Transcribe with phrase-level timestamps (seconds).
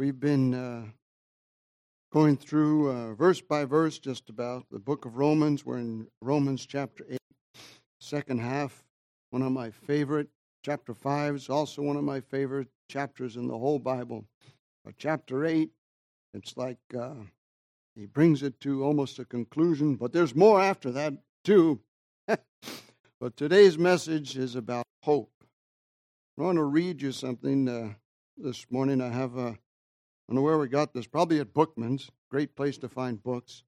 [0.00, 0.84] We've been uh,
[2.10, 5.66] going through uh, verse by verse just about the book of Romans.
[5.66, 7.18] We're in Romans chapter 8,
[8.00, 8.82] second half,
[9.28, 10.28] one of my favorite.
[10.64, 14.24] Chapter 5 is also one of my favorite chapters in the whole Bible.
[14.86, 15.68] But chapter 8,
[16.32, 17.16] it's like uh,
[17.94, 21.12] he brings it to almost a conclusion, but there's more after that
[21.44, 21.78] too.
[22.26, 25.30] but today's message is about hope.
[26.38, 27.92] I want to read you something uh,
[28.38, 29.02] this morning.
[29.02, 29.58] I have a,
[30.30, 33.64] I don't know where we got this, probably at Bookman's, great place to find books.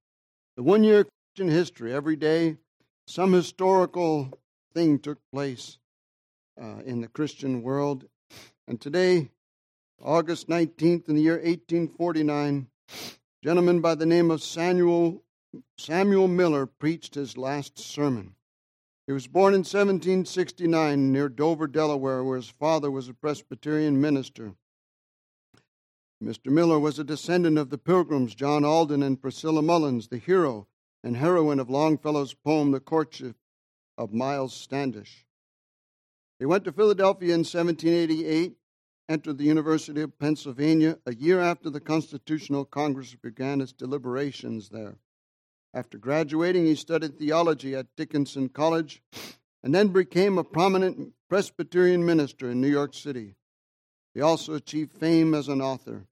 [0.55, 2.57] The one year Christian history, every day,
[3.05, 4.31] some historical
[4.73, 5.79] thing took place
[6.63, 8.05] uh, in the Christian world.
[8.69, 9.31] And today,
[10.01, 12.95] August 19th, in the year 1849, a
[13.43, 15.21] gentleman by the name of Samuel,
[15.77, 18.37] Samuel Miller preached his last sermon.
[19.09, 24.55] He was born in 1769 near Dover, Delaware, where his father was a Presbyterian minister.
[26.23, 26.53] Mr.
[26.53, 30.69] Miller was a descendant of the Pilgrims, John Alden and Priscilla Mullins, the hero
[31.03, 33.35] and heroine of Longfellow's poem, The Courtship
[33.99, 35.27] of Miles Standish.
[36.39, 38.53] He went to Philadelphia in 1788,
[39.09, 44.99] entered the University of Pennsylvania a year after the Constitutional Congress began its deliberations there.
[45.75, 49.03] After graduating, he studied theology at Dickinson College
[49.65, 53.35] and then became a prominent Presbyterian minister in New York City.
[54.15, 56.07] He also achieved fame as an author.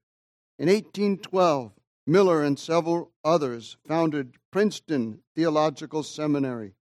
[0.61, 1.71] In 1812,
[2.05, 6.75] Miller and several others founded Princeton Theological Seminary.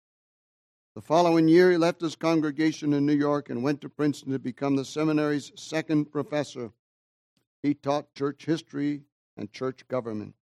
[0.96, 4.40] The following year, he left his congregation in New York and went to Princeton to
[4.40, 6.72] become the seminary's second professor.
[7.62, 9.04] He taught church history
[9.38, 10.34] and church government.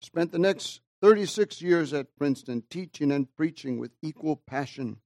[0.00, 4.96] Spent the next 36 years at Princeton, teaching and preaching with equal passion.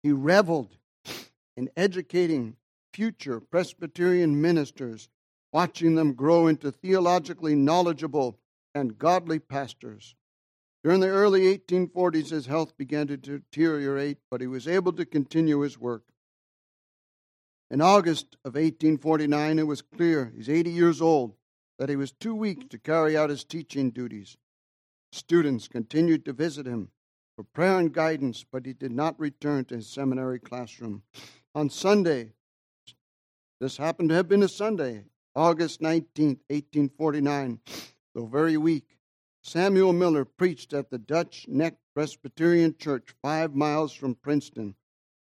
[0.00, 0.76] He reveled
[1.56, 2.54] in educating
[2.92, 5.08] future Presbyterian ministers
[5.52, 8.38] watching them grow into theologically knowledgeable
[8.74, 10.14] and godly pastors.
[10.84, 15.60] During the early 1840s, his health began to deteriorate, but he was able to continue
[15.60, 16.04] his work.
[17.70, 21.34] In August of 1849, it was clear, he's 80 years old,
[21.78, 24.36] that he was too weak to carry out his teaching duties.
[25.10, 26.90] Students continued to visit him
[27.34, 31.02] for prayer and guidance, but he did not return to his seminary classroom.
[31.54, 32.32] On Sunday,
[33.60, 35.04] this happened to have been a Sunday,
[35.36, 37.60] August 19, 1849,
[38.14, 38.96] though very weak,
[39.42, 44.74] Samuel Miller preached at the Dutch Neck Presbyterian Church five miles from Princeton,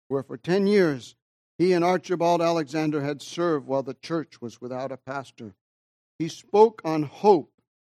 [0.08, 1.16] where for 10 years
[1.58, 5.54] he and Archibald Alexander had served while the church was without a pastor.
[6.18, 7.52] He spoke on hope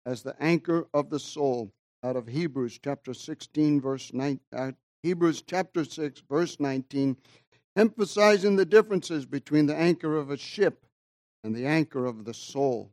[0.03, 1.71] as the anchor of the soul
[2.03, 4.71] out of Hebrews chapter 16 verse 9 uh,
[5.03, 7.17] Hebrews chapter 6 verse 19
[7.75, 10.86] emphasizing the differences between the anchor of a ship
[11.43, 12.91] and the anchor of the soul.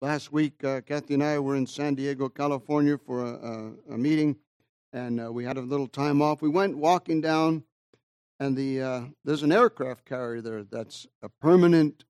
[0.00, 3.98] Last week, uh, Kathy and I were in San Diego, California for a, a, a
[3.98, 4.36] meeting,
[4.92, 6.42] and uh, we had a little time off.
[6.42, 7.62] We went walking down,
[8.40, 12.04] and the uh, there's an aircraft carrier there that's a permanent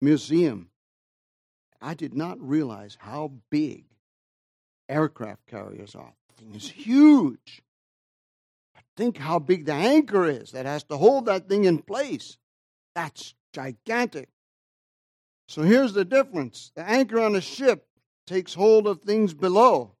[0.00, 0.70] museum.
[1.80, 3.84] I did not realize how big
[4.88, 6.12] aircraft carriers are.
[6.28, 7.62] The thing is huge.
[8.96, 12.36] Think how big the anchor is that has to hold that thing in place.
[12.94, 14.28] That's gigantic.
[15.52, 17.86] So here's the difference the anchor on a ship
[18.26, 19.92] takes hold of things below,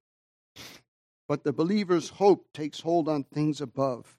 [1.28, 4.16] but the believer's hope takes hold on things above.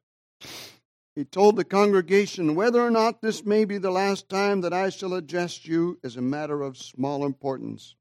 [1.15, 4.91] He told the congregation, Whether or not this may be the last time that I
[4.91, 7.95] shall address you is a matter of small importance.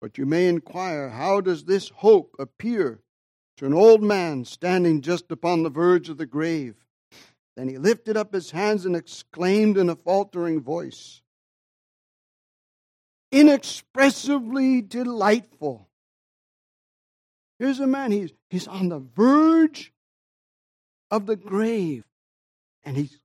[0.00, 3.02] But you may inquire, How does this hope appear
[3.56, 6.76] to an old man standing just upon the verge of the grave?
[7.56, 11.21] Then he lifted up his hands and exclaimed in a faltering voice,
[13.32, 15.88] inexpressively delightful.
[17.58, 19.92] Here's a man, he's, he's on the verge
[21.10, 22.04] of the grave,
[22.84, 23.18] and he's,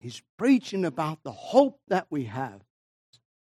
[0.00, 2.60] he's preaching about the hope that we have.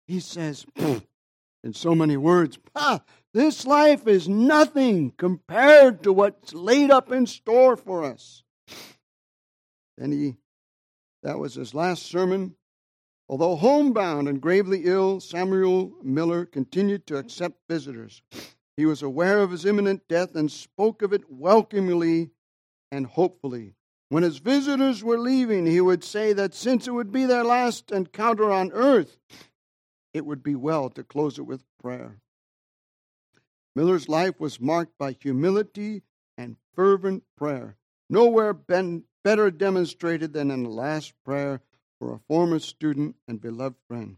[0.07, 2.59] He says, in so many words,
[3.35, 8.43] this life is nothing compared to what's laid up in store for us.
[9.99, 10.37] Then he,
[11.23, 12.57] that was his last sermon.
[13.29, 18.23] Although homebound and gravely ill, Samuel Miller continued to accept visitors.
[18.77, 22.31] He was aware of his imminent death and spoke of it welcomingly
[22.91, 23.75] and hopefully.
[24.09, 27.91] When his visitors were leaving, he would say that since it would be their last
[27.91, 29.19] encounter on earth,
[30.13, 32.21] it would be well to close it with prayer.
[33.75, 36.03] Miller's life was marked by humility
[36.37, 37.79] and fervent prayer,
[38.11, 41.63] nowhere been better demonstrated than in the last prayer
[42.03, 44.17] for a former student and beloved friend.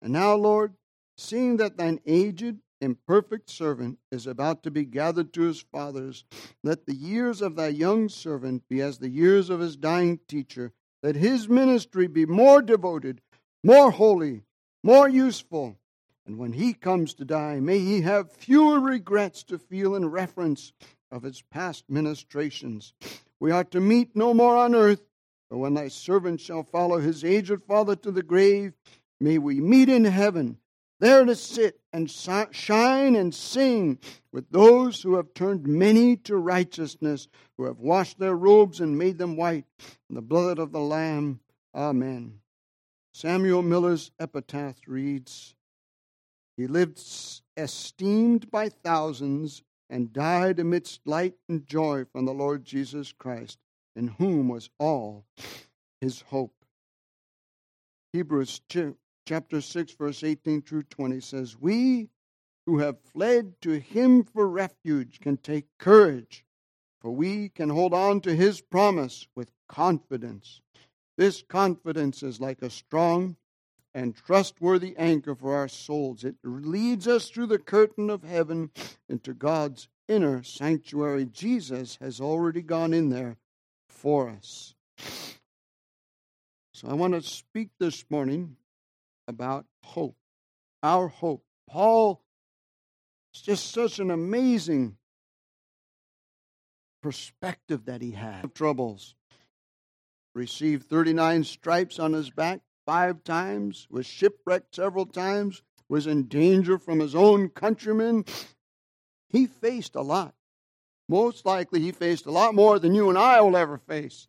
[0.00, 0.74] And now, Lord,
[1.18, 6.22] seeing that thine aged, imperfect servant is about to be gathered to his fathers,
[6.62, 10.70] let the years of thy young servant be as the years of his dying teacher.
[11.02, 13.20] Let his ministry be more devoted,
[13.64, 14.42] more holy,
[14.84, 15.76] more useful.
[16.24, 20.72] And when he comes to die, may he have fewer regrets to feel in reference
[21.10, 22.94] of his past ministrations.
[23.40, 25.02] We are to meet no more on earth,
[25.50, 28.72] but when thy servant shall follow his aged father to the grave,
[29.20, 30.58] may we meet in heaven,
[31.00, 33.98] there to sit and shine and sing
[34.32, 39.18] with those who have turned many to righteousness, who have washed their robes and made
[39.18, 39.66] them white
[40.08, 41.40] in the blood of the Lamb.
[41.74, 42.40] Amen.
[43.12, 45.54] Samuel Miller's epitaph reads
[46.56, 47.00] He lived
[47.56, 53.58] esteemed by thousands and died amidst light and joy from the Lord Jesus Christ,
[53.96, 55.24] in whom was all
[56.00, 56.64] his hope.
[58.12, 58.60] Hebrews
[59.26, 62.08] chapter 6, verse 18 through 20 says, We
[62.66, 66.44] who have fled to him for refuge can take courage,
[67.00, 70.60] for we can hold on to his promise with confidence.
[71.16, 73.36] This confidence is like a strong
[73.94, 76.24] and trustworthy anchor for our souls.
[76.24, 78.70] It leads us through the curtain of heaven
[79.08, 81.26] into God's inner sanctuary.
[81.26, 83.36] Jesus has already gone in there
[84.04, 84.74] for us.
[86.74, 88.56] So I want to speak this morning
[89.26, 90.16] about hope,
[90.82, 91.42] our hope.
[91.66, 92.22] Paul
[93.34, 94.98] is just such an amazing
[97.02, 98.54] perspective that he had.
[98.54, 99.14] Troubles.
[100.34, 106.76] Received 39 stripes on his back five times, was shipwrecked several times, was in danger
[106.76, 108.26] from his own countrymen.
[109.30, 110.34] He faced a lot.
[111.08, 114.26] Most likely, he faced a lot more than you and I will ever face.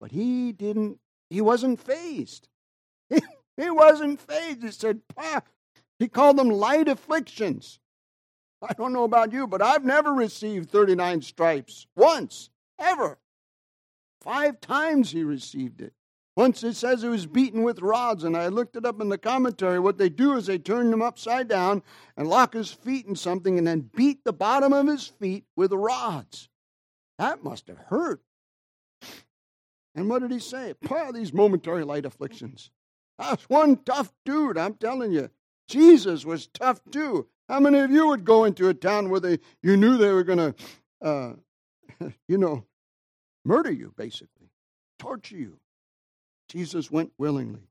[0.00, 0.98] But he didn't,
[1.30, 2.48] he wasn't fazed.
[3.08, 3.20] He,
[3.56, 4.62] he wasn't fazed.
[4.62, 5.42] He said, Pa,
[5.98, 7.80] he called them light afflictions.
[8.62, 13.18] I don't know about you, but I've never received 39 stripes once, ever.
[14.20, 15.92] Five times he received it.
[16.36, 19.18] Once it says he was beaten with rods, and I looked it up in the
[19.18, 19.78] commentary.
[19.78, 21.82] What they do is they turn him upside down
[22.16, 25.72] and lock his feet in something and then beat the bottom of his feet with
[25.72, 26.48] rods.
[27.18, 28.20] That must have hurt.
[29.94, 30.74] And what did he say?
[30.84, 32.70] Paul, these momentary light afflictions.
[33.16, 35.30] That's one tough dude, I'm telling you.
[35.68, 37.28] Jesus was tough too.
[37.48, 40.24] How many of you would go into a town where they you knew they were
[40.24, 40.54] going to,
[41.00, 41.32] uh,
[42.28, 42.64] you know,
[43.44, 44.50] murder you, basically,
[44.98, 45.58] torture you?
[46.54, 47.68] Jesus went willingly.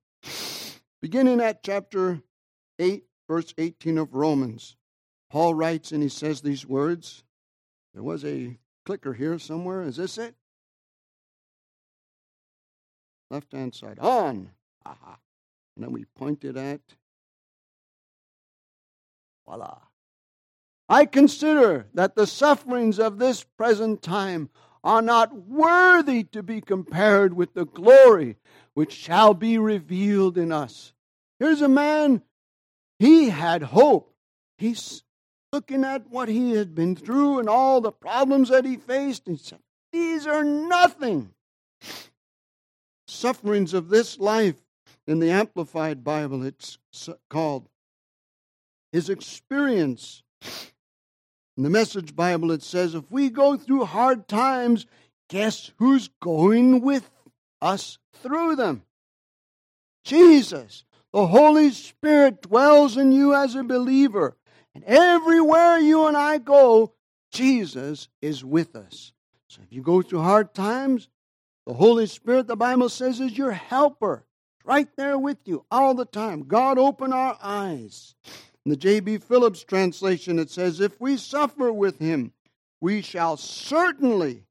[1.02, 2.22] Beginning at chapter
[2.80, 4.76] 8, verse 18 of Romans,
[5.30, 7.24] Paul writes and he says these words.
[7.94, 9.84] There was a clicker here somewhere.
[9.84, 10.36] Is this it?
[13.30, 14.00] Left hand side.
[14.00, 14.50] On.
[14.86, 15.18] Aha.
[15.76, 16.82] And then we pointed at.
[19.48, 19.78] Voila.
[20.90, 24.50] I consider that the sufferings of this present time
[24.84, 28.38] are not worthy to be compared with the glory
[28.74, 30.94] which shall be revealed in us.
[31.40, 32.22] Here's a man,
[33.00, 34.14] he had hope.
[34.58, 35.04] He's
[35.52, 39.28] looking at what he had been through and all the problems that he faced.
[39.28, 39.60] And said,
[39.92, 41.32] These are nothing.
[43.08, 44.56] Sufferings of this life
[45.06, 46.78] in the Amplified Bible, it's
[47.30, 47.68] called
[48.92, 50.24] his experience.
[51.56, 54.86] In the Message Bible, it says, If we go through hard times,
[55.30, 57.10] guess who's going with
[57.62, 58.84] us through them.
[60.04, 64.36] Jesus, the Holy Spirit dwells in you as a believer.
[64.74, 66.94] And everywhere you and I go,
[67.32, 69.14] Jesus is with us.
[69.48, 71.10] So if you go through hard times,
[71.68, 74.26] the Holy Spirit, the Bible says, is your helper.
[74.66, 76.44] Right there with you all the time.
[76.44, 78.16] God, open our eyes.
[78.66, 79.18] In the J.B.
[79.18, 82.32] Phillips translation, it says, If we suffer with him,
[82.80, 84.46] we shall certainly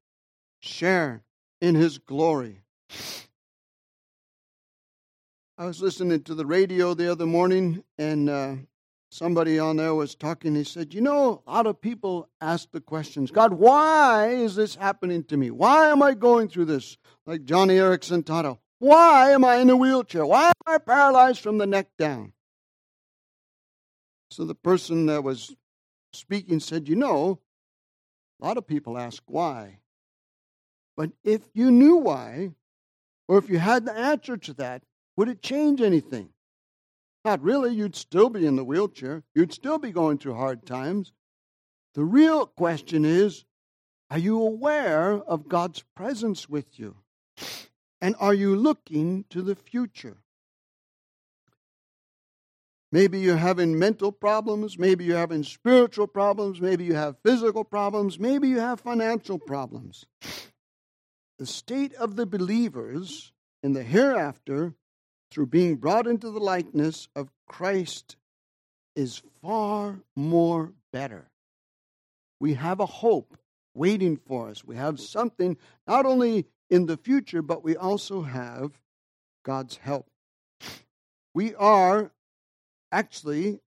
[0.61, 1.23] share
[1.63, 2.63] in his glory.
[5.57, 8.55] I was listening to the radio the other morning, and uh,
[9.11, 10.55] somebody on there was talking.
[10.55, 14.75] He said, You know, a lot of people ask the questions God, why is this
[14.75, 15.51] happening to me?
[15.51, 16.99] Why am I going through this?
[17.27, 20.27] Like Joni Eareckson Tada, Why am I in a wheelchair?
[20.27, 22.33] Why am I paralyzed from the neck down?
[24.33, 25.55] So the person that was
[26.15, 27.41] speaking said, You know,
[28.41, 29.81] a lot of people ask why.
[30.97, 32.53] But if you knew why,
[33.29, 34.83] or if you had the answer to that,
[35.17, 36.31] would it change anything?
[37.25, 37.75] Not really.
[37.75, 39.23] You'd still be in the wheelchair.
[39.35, 41.13] You'd still be going through hard times.
[41.95, 43.45] The real question is
[44.11, 46.97] are you aware of God's presence with you?
[48.01, 50.22] And are you looking to the future?
[52.93, 54.79] Maybe you're having mental problems.
[54.79, 56.61] Maybe you're having spiritual problems.
[56.61, 58.19] Maybe you have physical problems.
[58.19, 60.05] Maybe you have financial problems.
[61.39, 63.33] The state of the believers
[63.63, 64.75] in the hereafter,
[65.31, 68.17] through being brought into the likeness of Christ,
[68.95, 71.31] is far more better.
[72.39, 73.39] We have a hope
[73.75, 74.65] waiting for us.
[74.65, 75.57] We have something
[75.87, 78.73] not only in the future, but we also have
[79.45, 80.11] God's help.
[81.33, 82.13] We are
[82.93, 83.59] actually,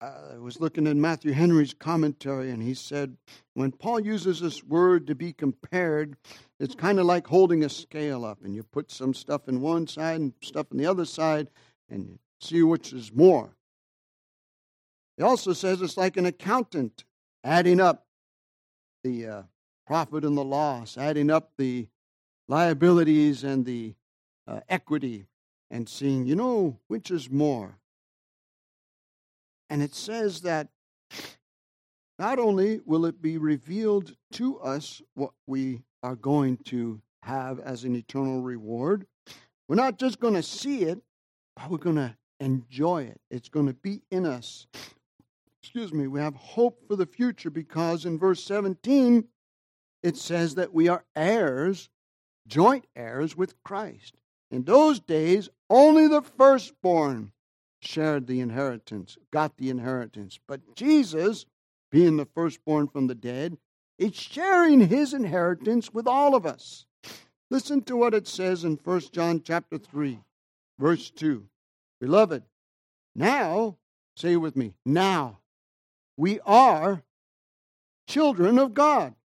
[0.00, 3.16] I was looking at Matthew Henry's commentary, and he said
[3.54, 6.16] when Paul uses this word to be compared,
[6.58, 9.86] it's kind of like holding a scale up, and you put some stuff in one
[9.86, 11.48] side and stuff in the other side,
[11.88, 13.56] and you see which is more.
[15.16, 17.04] He also says it's like an accountant
[17.44, 18.06] adding up
[19.04, 19.42] the uh,
[19.86, 21.86] profit and the loss, adding up the
[22.48, 23.94] liabilities and the
[24.46, 25.26] uh, equity
[25.70, 27.78] and seeing, you know, which is more.
[29.70, 30.68] And it says that
[32.18, 37.84] not only will it be revealed to us what we are going to have as
[37.84, 39.06] an eternal reward,
[39.68, 41.00] we're not just going to see it,
[41.56, 43.20] but we're going to enjoy it.
[43.30, 44.66] It's going to be in us.
[45.62, 49.24] Excuse me, we have hope for the future because in verse 17
[50.02, 51.88] it says that we are heirs,
[52.46, 54.14] joint heirs with Christ.
[54.54, 57.32] In those days, only the firstborn
[57.80, 60.38] shared the inheritance, got the inheritance.
[60.46, 61.44] But Jesus,
[61.90, 63.58] being the firstborn from the dead,
[63.98, 66.86] is sharing his inheritance with all of us.
[67.50, 70.20] Listen to what it says in 1 John chapter 3,
[70.78, 71.48] verse 2.
[72.00, 72.44] Beloved,
[73.16, 73.76] now,
[74.16, 75.40] say with me, now
[76.16, 77.02] we are
[78.06, 79.16] children of God.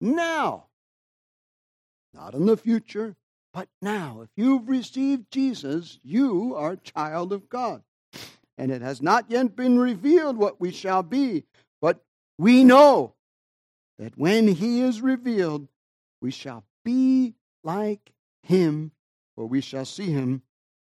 [0.00, 0.64] Now.
[2.12, 3.14] Not in the future,
[3.54, 7.82] but now, if you've received Jesus, you are a child of God.
[8.58, 11.44] And it has not yet been revealed what we shall be,
[11.80, 12.04] but
[12.36, 13.14] we know
[13.96, 15.68] that when he is revealed,
[16.20, 18.90] we shall be like him,
[19.36, 20.42] for we shall see him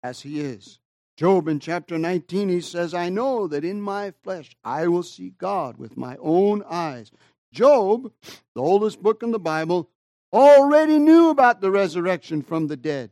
[0.01, 0.79] as he is.
[1.15, 5.29] Job in chapter 19, he says, I know that in my flesh I will see
[5.37, 7.11] God with my own eyes.
[7.51, 8.11] Job,
[8.55, 9.89] the oldest book in the Bible,
[10.37, 13.11] already knew about the resurrection from the dead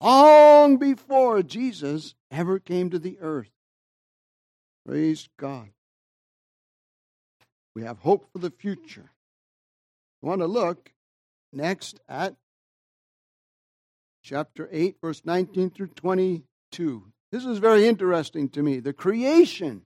[0.00, 3.50] long before Jesus ever came to the earth.
[4.86, 5.70] Praise God.
[7.74, 9.10] We have hope for the future.
[10.22, 10.92] We want to look
[11.52, 12.34] next at
[14.22, 17.04] chapter 8, verse 19 through 22.
[17.30, 18.80] This is very interesting to me.
[18.80, 19.82] The creation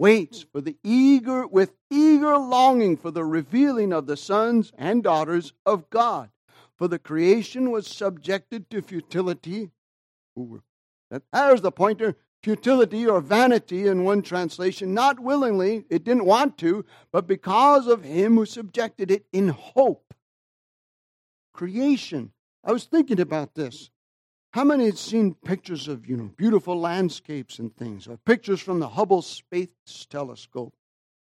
[0.00, 5.52] waits for the eager with eager longing for the revealing of the sons and daughters
[5.66, 6.30] of God.
[6.78, 9.72] For the creation was subjected to futility.
[11.10, 12.16] That There's the pointer.
[12.42, 18.02] Futility or vanity in one translation, not willingly, it didn't want to, but because of
[18.02, 20.14] him who subjected it in hope.
[21.52, 22.32] Creation.
[22.64, 23.90] I was thinking about this.
[24.52, 28.80] How many had seen pictures of, you know, beautiful landscapes and things, or pictures from
[28.80, 29.68] the Hubble Space
[30.08, 30.74] Telescope?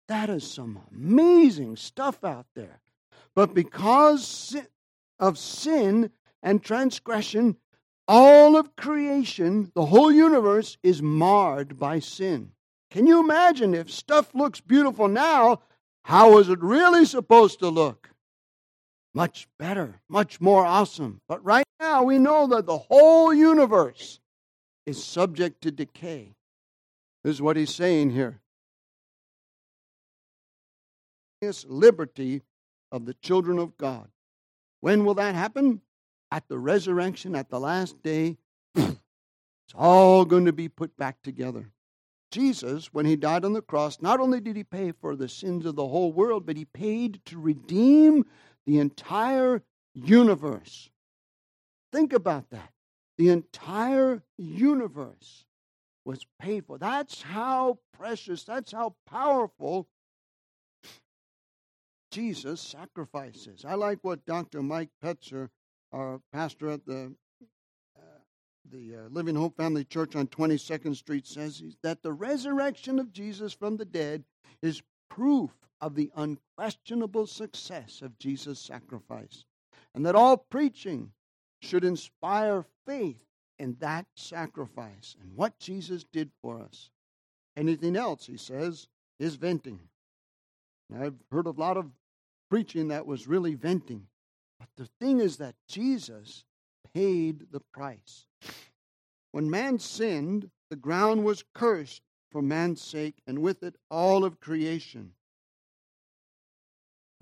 [0.10, 2.82] That is some amazing stuff out there.
[3.34, 4.58] But because
[5.20, 6.12] of sin
[6.42, 7.56] and transgression,
[8.10, 12.52] all of creation, the whole universe, is marred by sin.
[12.92, 15.62] Can you imagine if stuff looks beautiful now,
[16.04, 18.10] how is it really supposed to look?
[19.14, 21.22] Much better, much more awesome.
[21.28, 24.20] But right now, we know that the whole universe
[24.86, 26.34] is subject to decay.
[27.24, 28.40] This is what he's saying here.
[31.42, 32.42] This liberty
[32.92, 34.08] of the children of God.
[34.82, 35.82] When will that happen?
[36.32, 38.38] At the resurrection, at the last day.
[39.66, 41.72] It's all going to be put back together.
[42.32, 45.66] Jesus, when he died on the cross, not only did he pay for the sins
[45.66, 48.26] of the whole world, but he paid to redeem
[48.66, 50.90] the entire universe.
[51.92, 52.72] Think about that.
[53.18, 55.46] The entire universe
[56.06, 56.78] was paid for.
[56.78, 59.88] That's how precious, that's how powerful
[62.12, 63.66] Jesus' sacrifices.
[63.66, 64.62] I like what Dr.
[64.62, 65.50] Mike Petzer,
[65.92, 67.14] our pastor at the
[67.98, 68.20] uh,
[68.72, 73.54] the uh, Living Hope Family Church on 22nd Street, says that the resurrection of Jesus
[73.54, 74.24] from the dead
[74.62, 75.52] is proof
[75.84, 79.44] of the unquestionable success of Jesus' sacrifice,
[79.94, 81.12] and that all preaching
[81.62, 83.26] should inspire faith
[83.60, 86.90] in that sacrifice and what Jesus did for us.
[87.58, 88.88] Anything else, he says,
[89.20, 89.80] is venting.
[90.98, 91.92] I've heard a lot of
[92.50, 94.08] preaching that was really venting.
[94.60, 96.46] But the thing is that Jesus
[96.94, 98.26] paid the price.
[99.32, 104.40] when man sinned, the ground was cursed for man's sake, and with it all of
[104.40, 105.12] creation.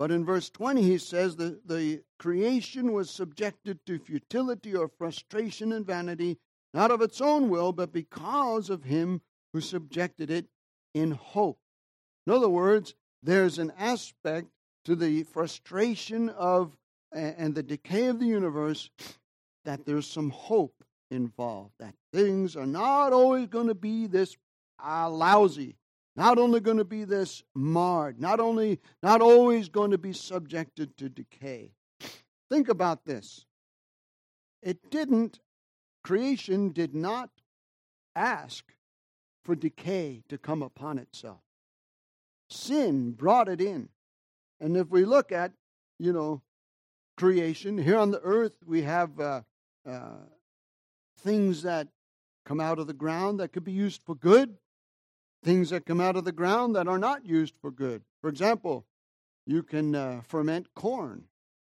[0.02, 5.72] But in verse 20, he says that the creation was subjected to futility or frustration
[5.72, 6.38] and vanity,
[6.74, 9.20] not of its own will, but because of him
[9.52, 10.46] who subjected it
[10.92, 11.60] in hope.
[12.26, 14.48] In other words, there's an aspect
[14.86, 16.76] to the frustration of
[17.12, 18.90] and the decay of the universe
[19.64, 20.82] that there's some hope
[21.12, 24.36] involved, that things are not always going to be this
[24.84, 25.76] uh, lousy,
[26.14, 30.96] not only going to be this marred, not only not always going to be subjected
[30.98, 31.72] to decay.
[32.50, 33.46] Think about this.
[34.62, 35.40] It didn't
[36.02, 37.30] creation did not
[38.14, 38.64] ask
[39.44, 41.40] for decay to come upon itself.
[42.50, 43.88] Sin brought it in.
[44.60, 45.52] And if we look at,
[45.98, 46.42] you know,
[47.16, 49.40] creation, here on the earth, we have uh,
[49.88, 50.26] uh,
[51.18, 51.88] things that
[52.44, 54.56] come out of the ground that could be used for good,
[55.42, 58.02] things that come out of the ground that are not used for good.
[58.20, 58.86] For example,
[59.46, 61.24] you can uh, ferment corn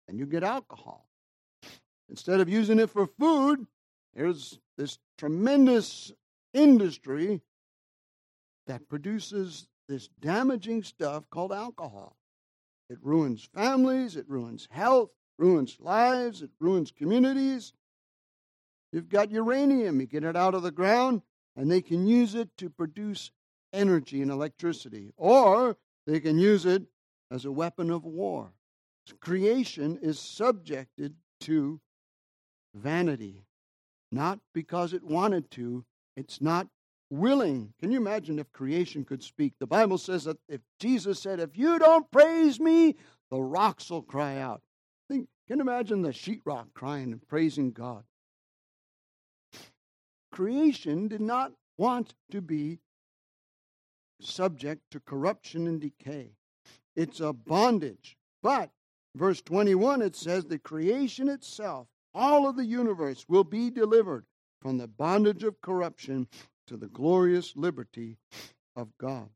[0.08, 1.08] and you get alcohol.
[2.08, 3.66] Instead of using it for food,
[4.14, 6.12] there's this tremendous
[6.54, 7.40] industry
[8.66, 12.16] that produces this damaging stuff called alcohol.
[12.88, 17.72] It ruins families, it ruins health, ruins lives, it ruins communities.
[18.92, 21.22] You've got uranium, you get it out of the ground,
[21.56, 23.30] and they can use it to produce
[23.76, 26.82] energy and electricity, or they can use it
[27.30, 28.52] as a weapon of war.
[29.20, 31.80] Creation is subjected to
[32.74, 33.44] vanity,
[34.10, 35.84] not because it wanted to,
[36.16, 36.66] it's not
[37.10, 37.72] willing.
[37.80, 39.54] Can you imagine if creation could speak?
[39.58, 42.96] The Bible says that if Jesus said, If you don't praise me,
[43.30, 44.62] the rocks will cry out.
[45.08, 48.04] Think, can you imagine the sheetrock crying and praising God?
[50.32, 52.78] Creation did not want to be
[54.20, 56.30] subject to corruption and decay.
[56.94, 58.16] It's a bondage.
[58.42, 58.70] But,
[59.14, 64.24] verse 21, it says the creation itself, all of the universe, will be delivered
[64.60, 66.28] from the bondage of corruption
[66.66, 68.16] to the glorious liberty
[68.74, 69.28] of God.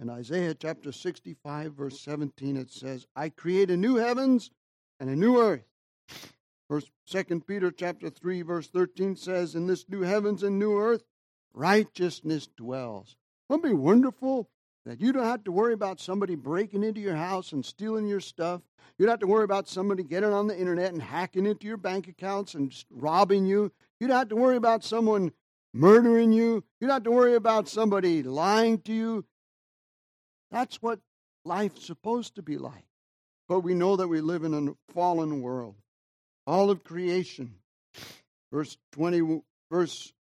[0.00, 4.50] In Isaiah chapter 65, verse 17, it says, I create a new heavens
[5.00, 5.64] and a new earth.
[6.68, 11.02] First, Second Peter chapter 3, verse 13 says, In this new heavens and new earth,
[11.52, 13.16] righteousness dwells.
[13.50, 14.48] Wouldn't it be wonderful
[14.86, 18.20] that you don't have to worry about somebody breaking into your house and stealing your
[18.20, 18.62] stuff.
[18.96, 21.76] You don't have to worry about somebody getting on the internet and hacking into your
[21.76, 23.72] bank accounts and robbing you.
[23.98, 25.32] You don't have to worry about someone
[25.74, 26.62] murdering you.
[26.80, 29.24] You don't have to worry about somebody lying to you.
[30.52, 31.00] That's what
[31.44, 32.86] life's supposed to be like.
[33.48, 35.74] But we know that we live in a fallen world.
[36.46, 37.56] All of creation.
[38.52, 40.12] Verse 20, verse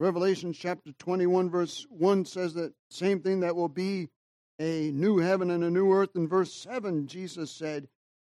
[0.00, 4.08] Revelation chapter 21, verse 1 says that same thing that will be
[4.58, 6.16] a new heaven and a new earth.
[6.16, 7.86] In verse 7, Jesus said,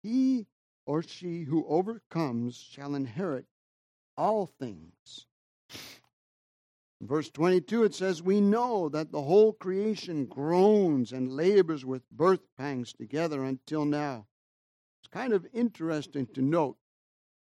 [0.04, 0.45] He
[0.86, 3.45] or she who overcomes shall inherit
[4.15, 5.25] all things.
[7.01, 12.08] In verse 22, it says, We know that the whole creation groans and labors with
[12.12, 14.28] birth pangs together until now.
[15.01, 16.78] It's kind of interesting to note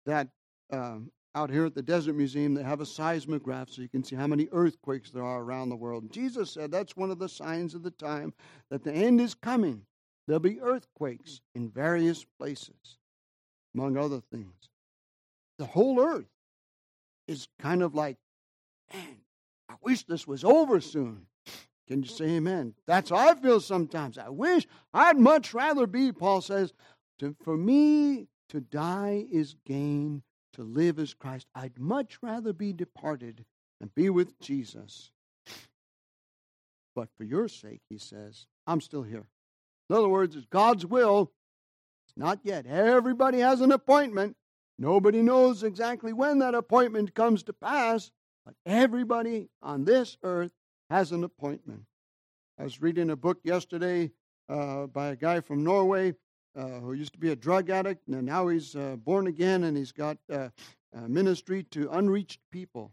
[0.05, 0.29] that
[0.70, 0.98] uh,
[1.34, 4.26] out here at the Desert Museum, they have a seismograph so you can see how
[4.26, 6.12] many earthquakes there are around the world.
[6.12, 8.34] Jesus said that's one of the signs of the time
[8.70, 9.82] that the end is coming.
[10.26, 12.98] There'll be earthquakes in various places,
[13.74, 14.54] among other things.
[15.58, 16.26] The whole earth
[17.26, 18.18] is kind of like,
[18.92, 19.16] man,
[19.68, 21.26] I wish this was over soon.
[21.88, 22.74] Can you say amen?
[22.86, 24.18] That's how I feel sometimes.
[24.18, 26.72] I wish I'd much rather be, Paul says,
[27.18, 30.22] to, for me to die is gain
[30.54, 31.46] to live as Christ.
[31.54, 33.44] I'd much rather be departed
[33.80, 35.10] and be with Jesus.
[36.94, 39.26] But for your sake, he says, I'm still here.
[39.88, 41.32] In other words, it's God's will.
[42.06, 42.66] It's not yet.
[42.66, 44.36] Everybody has an appointment.
[44.78, 48.10] Nobody knows exactly when that appointment comes to pass,
[48.44, 50.52] but everybody on this earth
[50.90, 51.84] has an appointment.
[52.58, 54.10] I was reading a book yesterday
[54.48, 56.14] uh, by a guy from Norway
[56.56, 59.76] uh, who used to be a drug addict, and now he's uh, born again and
[59.76, 60.48] he's got uh,
[61.08, 62.92] ministry to unreached people.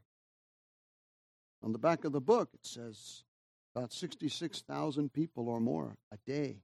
[1.61, 3.23] On the back of the book, it says
[3.75, 6.57] about 66,000 people or more a day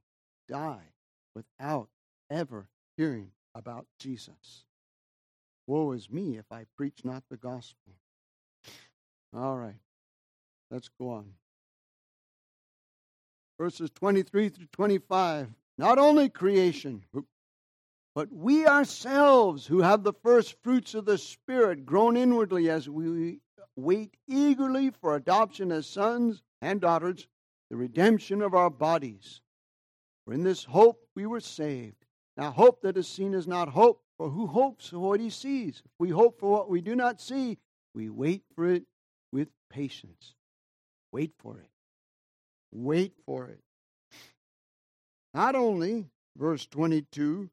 [0.48, 0.92] die
[1.34, 1.88] without
[2.30, 4.64] ever hearing about Jesus.
[5.66, 7.92] Woe is me if I preach not the gospel.
[9.36, 9.80] All right,
[10.70, 11.32] let's go on.
[13.58, 17.04] Verses 23 through 25 not only creation,
[18.14, 23.40] But we ourselves, who have the first fruits of the Spirit, grown inwardly as we
[23.76, 27.28] wait eagerly for adoption as sons and daughters,
[27.68, 29.42] the redemption of our bodies.
[30.24, 32.06] For in this hope we were saved.
[32.38, 35.82] Now, hope that is seen is not hope, for who hopes for what he sees?
[35.84, 37.58] If we hope for what we do not see,
[37.94, 38.84] we wait for it
[39.30, 40.34] with patience.
[41.12, 41.70] Wait for it.
[42.72, 43.60] Wait for it.
[45.36, 46.06] Not only,
[46.38, 47.50] verse 22,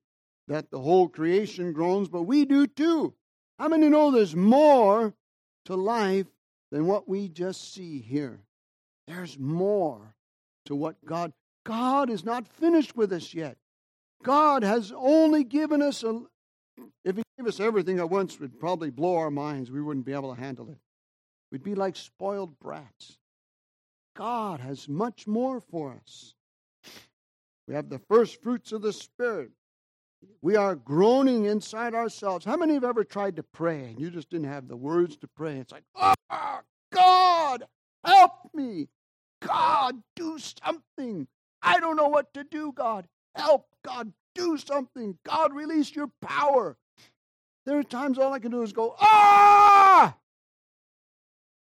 [0.48, 3.14] that the whole creation groans, but we do too.
[3.60, 5.14] How many know there's more
[5.66, 6.28] to life
[6.72, 8.40] than what we just see here?
[9.06, 10.16] There's more
[10.68, 11.34] to what God
[11.66, 13.58] God is not finished with us yet.
[14.24, 16.22] God has only given us a
[17.04, 19.70] if he gave us everything at once, would probably blow our minds.
[19.70, 20.80] We wouldn't be able to handle it.
[21.52, 23.18] We'd be like spoiled brats.
[24.16, 26.34] God has much more for us.
[27.68, 29.52] We have the first fruits of the Spirit.
[30.42, 32.46] We are groaning inside ourselves.
[32.46, 35.28] How many have ever tried to pray and you just didn't have the words to
[35.28, 35.58] pray?
[35.58, 36.14] It's like, oh,
[36.92, 37.64] God,
[38.04, 38.88] help me.
[39.42, 41.28] God, do something.
[41.62, 43.08] I don't know what to do, God.
[43.36, 45.18] Help, God, do something.
[45.26, 46.78] God, release your power.
[47.66, 50.16] There are times all I can do is go, ah!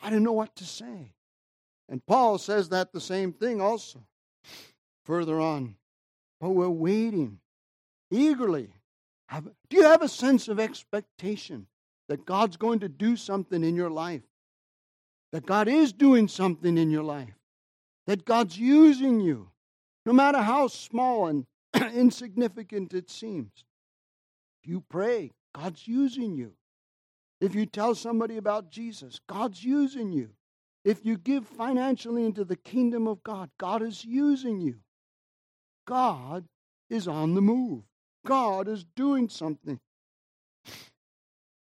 [0.01, 1.13] I didn't know what to say.
[1.89, 4.01] And Paul says that the same thing also
[5.03, 5.75] further on.
[6.41, 7.37] But we're waiting
[8.09, 8.73] eagerly.
[9.27, 11.67] Have, do you have a sense of expectation
[12.09, 14.23] that God's going to do something in your life?
[15.31, 17.35] That God is doing something in your life?
[18.07, 19.51] That God's using you,
[20.05, 21.45] no matter how small and
[21.93, 23.63] insignificant it seems?
[24.63, 26.53] You pray, God's using you.
[27.39, 30.31] If you tell somebody about Jesus, God's using you.
[30.83, 34.79] If you give financially into the kingdom of God, God is using you.
[35.85, 36.45] God
[36.89, 37.83] is on the move.
[38.25, 39.79] God is doing something.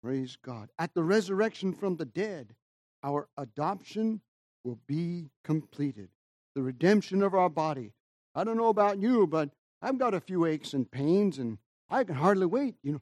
[0.02, 0.70] Praise God.
[0.78, 2.56] At the resurrection from the dead,
[3.04, 4.22] our adoption
[4.64, 6.10] will be completed.
[6.56, 7.94] The redemption of our body.
[8.36, 9.50] I don't know about you, but
[9.82, 11.58] I've got a few aches and pains, and
[11.90, 12.76] I can hardly wait.
[12.84, 13.02] You know,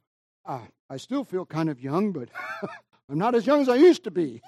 [0.89, 2.29] I still feel kind of young, but
[3.09, 4.41] I'm not as young as I used to be.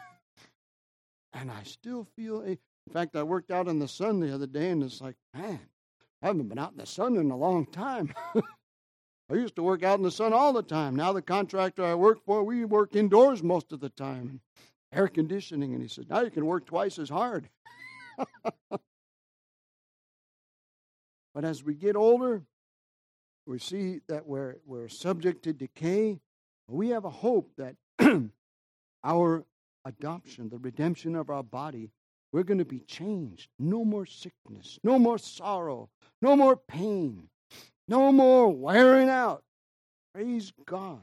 [1.33, 4.47] And I still feel, a, in fact, I worked out in the sun the other
[4.47, 5.59] day, and it's like, man,
[6.21, 8.13] I haven't been out in the sun in a long time.
[9.31, 10.95] I used to work out in the sun all the time.
[10.95, 14.41] Now the contractor I work for, we work indoors most of the time,
[14.91, 15.73] air conditioning.
[15.73, 17.47] And he said, now you can work twice as hard.
[18.69, 18.81] but
[21.43, 22.41] as we get older,
[23.45, 26.19] we see that we're, we're subject to decay.
[26.67, 27.75] We have a hope that
[29.03, 29.45] our
[29.85, 31.91] adoption, the redemption of our body,
[32.31, 33.49] we're going to be changed.
[33.57, 35.89] No more sickness, no more sorrow,
[36.21, 37.29] no more pain.
[37.87, 39.43] No more wearing out.
[40.13, 41.01] Praise God.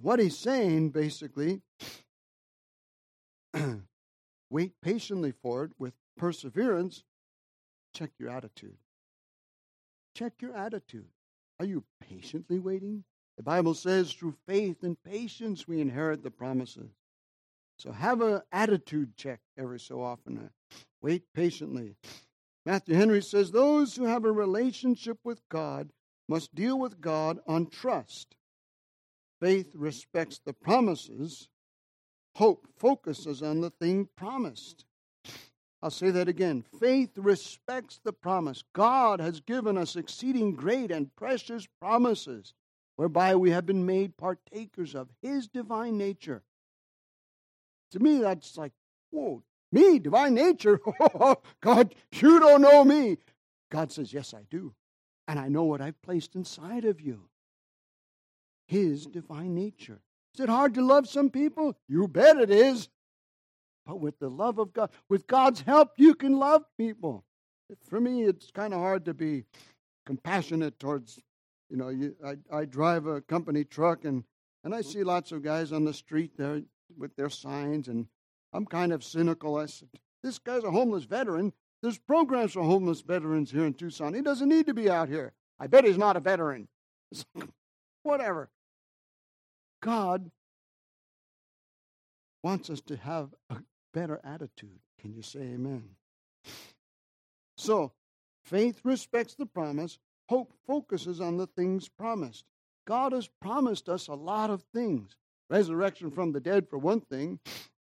[0.00, 1.62] What he's saying, basically,
[4.50, 7.02] wait patiently for it with perseverance.
[7.94, 8.76] Check your attitude.
[10.14, 11.08] Check your attitude.
[11.58, 13.04] Are you patiently waiting?
[13.36, 16.90] The Bible says through faith and patience we inherit the promises.
[17.78, 20.38] So have an attitude check every so often.
[20.38, 21.96] Uh, wait patiently.
[22.66, 25.92] Matthew Henry says those who have a relationship with God
[26.28, 28.34] must deal with God on trust.
[29.40, 31.48] Faith respects the promises,
[32.34, 34.84] hope focuses on the thing promised.
[35.80, 36.64] I'll say that again.
[36.80, 38.64] Faith respects the promise.
[38.72, 42.52] God has given us exceeding great and precious promises
[42.96, 46.42] whereby we have been made partakers of His divine nature.
[47.92, 48.72] To me, that's like,
[49.10, 50.80] whoa, me, divine nature?
[51.60, 53.18] God, you don't know me.
[53.70, 54.74] God says, Yes, I do.
[55.28, 57.28] And I know what I've placed inside of you
[58.66, 60.00] His divine nature.
[60.34, 61.76] Is it hard to love some people?
[61.88, 62.88] You bet it is.
[63.86, 67.24] But with the love of God, with God's help, you can love people.
[67.88, 69.44] For me, it's kind of hard to be
[70.04, 71.20] compassionate towards,
[71.70, 74.24] you know, you, I, I drive a company truck and,
[74.64, 76.62] and I see lots of guys on the street there
[76.98, 78.06] with their signs and
[78.52, 79.56] I'm kind of cynical.
[79.56, 79.88] I said,
[80.22, 81.52] this guy's a homeless veteran.
[81.82, 84.14] There's programs for homeless veterans here in Tucson.
[84.14, 85.32] He doesn't need to be out here.
[85.58, 86.68] I bet he's not a veteran.
[88.02, 88.50] Whatever.
[89.82, 90.30] God
[92.42, 93.56] wants us to have a
[93.92, 94.78] better attitude.
[95.00, 95.84] Can you say amen?
[97.56, 97.92] So,
[98.44, 102.44] faith respects the promise, hope focuses on the things promised.
[102.86, 105.16] God has promised us a lot of things
[105.48, 107.38] resurrection from the dead, for one thing,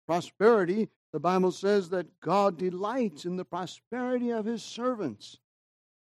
[0.08, 5.38] prosperity, the Bible says that God delights in the prosperity of his servants.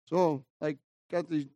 [0.06, 0.78] So, like,
[1.11, 1.48] Kathy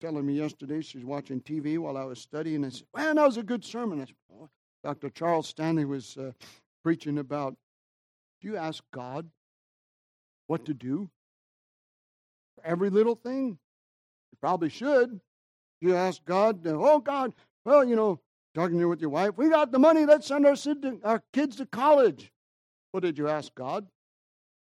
[0.00, 2.64] telling me yesterday she's watching TV while I was studying.
[2.64, 4.48] And said, "Man, that was a good sermon." I said, oh.
[4.82, 5.10] Dr.
[5.10, 6.32] Charles Stanley was uh,
[6.82, 7.56] preaching about.
[8.40, 9.28] Do you ask God
[10.46, 11.10] what to do
[12.56, 13.58] for every little thing?
[14.32, 15.20] You probably should.
[15.82, 17.34] You ask God, "Oh God,
[17.64, 18.20] well, you know,
[18.54, 20.06] talking to you with your wife, we got the money.
[20.06, 20.56] Let's send our,
[21.04, 22.32] our kids to college."
[22.92, 23.86] What did you ask God?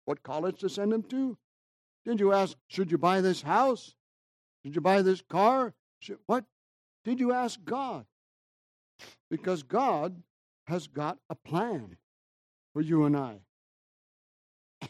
[0.06, 1.38] What college to send them to?
[2.06, 3.94] Did you ask, should you buy this house?
[4.64, 5.74] Did you buy this car?
[6.00, 6.46] Should, what
[7.06, 8.06] did you ask God?
[9.30, 10.22] Because God
[10.68, 11.98] has got a plan
[12.74, 13.40] for you and I.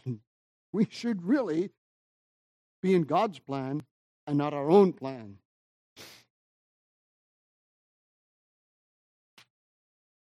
[0.72, 1.70] We should really
[2.80, 3.82] be in God's plan
[4.28, 5.38] and not our own plan.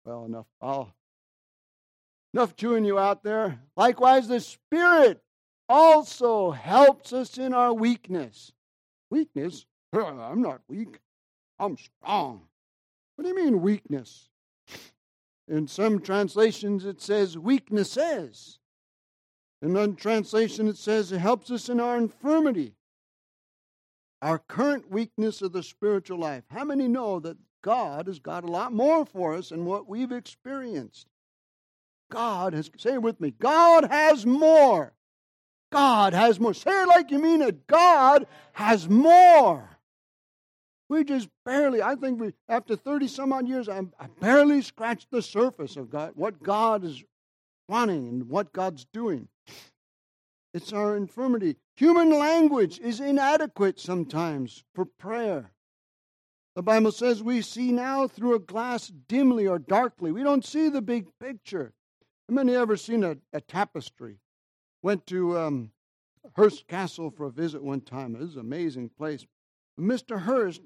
[0.09, 0.47] Well, enough.
[0.59, 0.95] I'll,
[2.33, 3.59] enough chewing you out there.
[3.77, 5.21] Likewise, the Spirit
[5.69, 8.51] also helps us in our weakness.
[9.11, 9.67] Weakness?
[9.93, 10.97] I'm not weak.
[11.59, 12.41] I'm strong.
[13.15, 14.29] What do you mean, weakness?
[15.47, 18.57] In some translations, it says weaknesses.
[19.61, 22.73] In another translation, it says it helps us in our infirmity,
[24.23, 26.45] our current weakness of the spiritual life.
[26.49, 30.11] How many know that God has got a lot more for us than what we've
[30.11, 31.07] experienced?
[32.11, 34.93] God has, say it with me, God has more.
[35.71, 36.53] God has more.
[36.53, 37.67] Say it like you mean it.
[37.67, 39.69] God has more.
[40.89, 45.11] We just barely, I think we, after 30 some odd years, I, I barely scratched
[45.11, 47.03] the surface of God, what God is
[47.67, 49.27] wanting and what God's doing.
[50.51, 51.57] It's our infirmity.
[51.77, 55.51] Human language is inadequate sometimes for prayer.
[56.59, 60.11] The Bible says we see now through a glass dimly or darkly.
[60.11, 61.71] We don't see the big picture.
[62.27, 64.17] How many ever seen a, a tapestry?
[64.81, 65.71] Went to um,
[66.35, 68.13] Hearst Castle for a visit one time.
[68.13, 69.25] It was an amazing place.
[69.79, 70.19] Mr.
[70.19, 70.59] Hearst,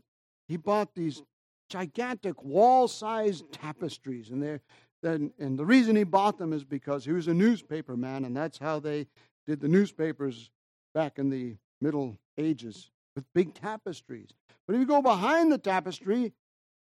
[0.48, 1.22] he bought these
[1.70, 4.60] gigantic wall-sized tapestries, and they
[5.04, 8.58] and the reason he bought them is because he was a newspaper man, and that's
[8.58, 9.06] how they
[9.46, 10.50] did the newspapers
[10.96, 14.30] back in the Middle Ages with big tapestries.
[14.67, 16.34] But if you go behind the tapestry,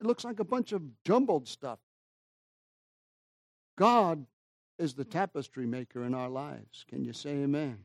[0.00, 1.78] it looks like a bunch of jumbled stuff.
[3.78, 4.26] God
[4.78, 6.84] is the tapestry maker in our lives.
[6.88, 7.78] Can you say amen?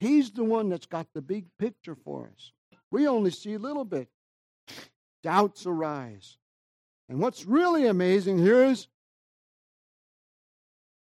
[0.00, 2.52] He's the one that's got the big picture for us.
[2.90, 4.08] We only see a little bit.
[5.22, 6.36] Doubts arise.
[7.08, 8.88] And what's really amazing here is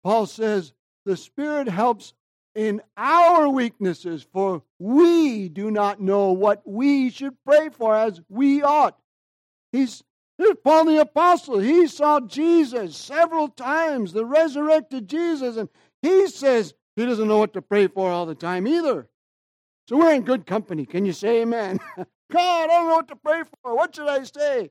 [0.04, 0.74] Paul says,
[1.06, 2.14] the Spirit helps
[2.56, 8.64] in our weaknesses, for we do not know what we should pray for as we
[8.64, 8.98] ought.
[9.72, 10.04] He's
[10.38, 11.60] Here's Paul the Apostle.
[11.60, 15.70] He saw Jesus several times, the resurrected Jesus, and
[16.02, 19.08] he says he doesn't know what to pray for all the time either.
[19.88, 20.86] So we're in good company.
[20.86, 21.80] Can you say amen?
[22.32, 23.76] God, I don't know what to pray for.
[23.76, 24.70] What should I say?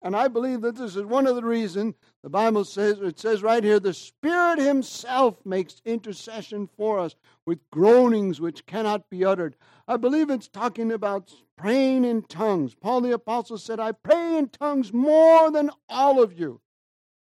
[0.00, 3.42] And I believe that this is one of the reasons the Bible says, it says
[3.42, 9.56] right here, the Spirit Himself makes intercession for us with groanings which cannot be uttered.
[9.88, 12.74] I believe it's talking about praying in tongues.
[12.74, 16.60] Paul the Apostle said, I pray in tongues more than all of you.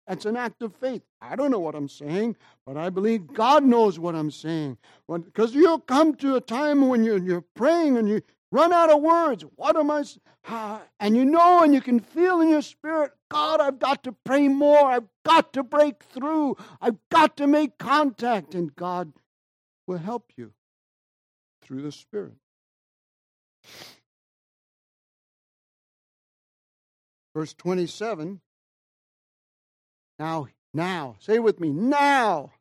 [0.06, 1.02] That's an act of faith.
[1.20, 4.78] I don't know what I'm saying, but I believe God knows what I'm saying.
[5.08, 9.00] Because you'll come to a time when you're, you're praying and you run out of
[9.00, 9.44] words.
[9.56, 10.04] What am I?
[11.00, 14.46] And you know and you can feel in your spirit, God, I've got to pray
[14.46, 14.84] more.
[14.84, 16.56] I've got to break through.
[16.80, 18.54] I've got to make contact.
[18.54, 19.12] And God
[19.86, 20.52] will help you
[21.62, 22.34] through the Spirit.
[27.34, 28.40] Verse 27
[30.18, 32.52] now, now, say with me, now,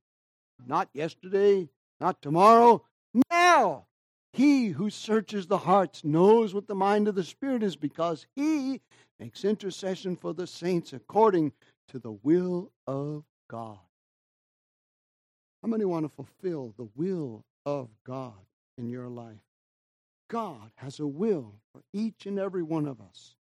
[0.66, 2.84] not yesterday, not tomorrow,
[3.30, 3.86] now.
[4.34, 8.80] He who searches the hearts knows what the mind of the Spirit is because he
[9.20, 11.52] makes intercession for the saints according
[11.90, 13.78] to the will of God.
[15.62, 18.34] How many want to fulfill the will of God
[18.78, 19.44] in your life?
[20.30, 23.36] God has a will for each and every one of us.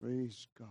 [0.00, 0.68] Praise God.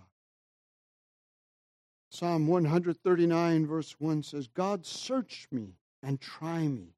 [2.11, 6.93] Psalm 139, verse 1 says, God, search me and try me.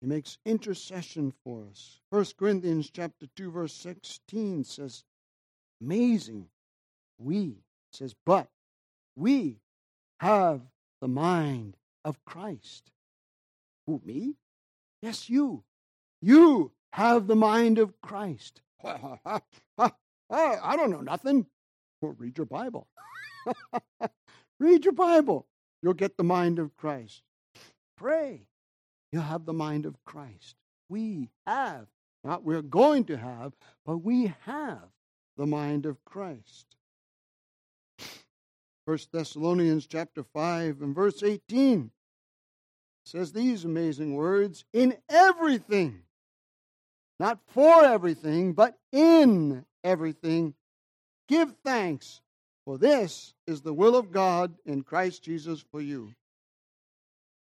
[0.00, 2.00] He makes intercession for us.
[2.10, 5.04] 1 Corinthians chapter 2, verse 16 says,
[5.80, 6.46] Amazing.
[7.18, 7.58] We,
[7.92, 8.48] says, but
[9.16, 9.58] we
[10.20, 10.60] have
[11.00, 12.90] the mind of Christ.
[13.86, 14.34] Who, me?
[15.02, 15.64] Yes, you.
[16.20, 18.60] You have the mind of Christ.
[18.84, 19.40] I
[20.76, 21.46] don't know nothing.
[22.00, 22.86] Well, read your Bible.
[24.60, 25.46] Read your Bible.
[25.82, 27.22] You'll get the mind of Christ.
[27.98, 28.46] Pray.
[29.10, 30.54] You'll have the mind of Christ.
[30.88, 31.86] we have,
[32.24, 33.52] not we're going to have,
[33.84, 34.88] but we have
[35.36, 36.76] the mind of Christ.
[38.84, 41.90] 1 Thessalonians chapter 5 and verse 18
[43.04, 46.00] says these amazing words in everything,
[47.18, 50.54] not for everything, but in everything,
[51.28, 52.20] give thanks,
[52.64, 56.14] for this is the will of God in Christ Jesus for you.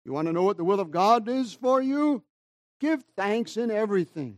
[0.08, 2.24] You want to know what the will of God is for you?
[2.80, 4.38] Give thanks in everything.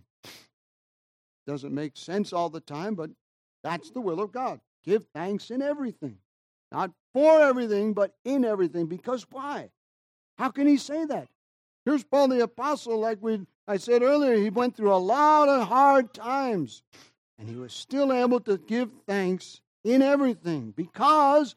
[1.45, 3.11] Doesn't make sense all the time, but
[3.63, 4.61] that's the will of God.
[4.83, 6.17] Give thanks in everything.
[6.71, 8.87] Not for everything, but in everything.
[8.87, 9.69] Because why?
[10.39, 11.27] How can he say that?
[11.85, 15.67] Here's Paul the Apostle, like we I said earlier, he went through a lot of
[15.67, 16.81] hard times.
[17.37, 20.73] And he was still able to give thanks in everything.
[20.75, 21.55] Because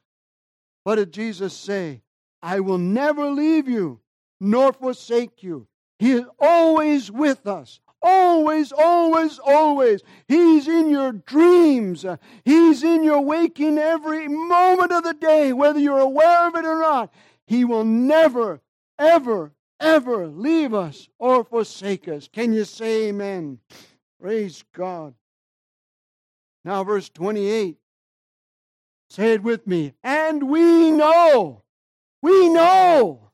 [0.85, 2.03] what did Jesus say?
[2.43, 4.02] I will never leave you
[4.43, 5.69] nor forsake you.
[6.01, 7.79] He is always with us.
[8.03, 10.03] Always, always, always.
[10.27, 12.05] He's in your dreams.
[12.45, 16.81] He's in your waking every moment of the day, whether you're aware of it or
[16.81, 17.15] not.
[17.47, 18.61] He will never,
[18.99, 22.27] ever, ever leave us or forsake us.
[22.27, 23.61] Can you say amen?
[24.21, 25.15] Praise God.
[26.65, 27.77] Now, verse 28.
[29.09, 29.93] Say it with me.
[30.03, 31.63] And we know,
[32.23, 33.32] we know,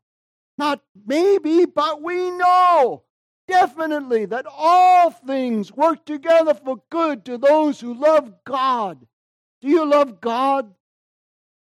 [0.58, 3.04] not maybe, but we know
[3.46, 9.06] definitely that all things work together for good to those who love God.
[9.60, 10.74] Do you love God?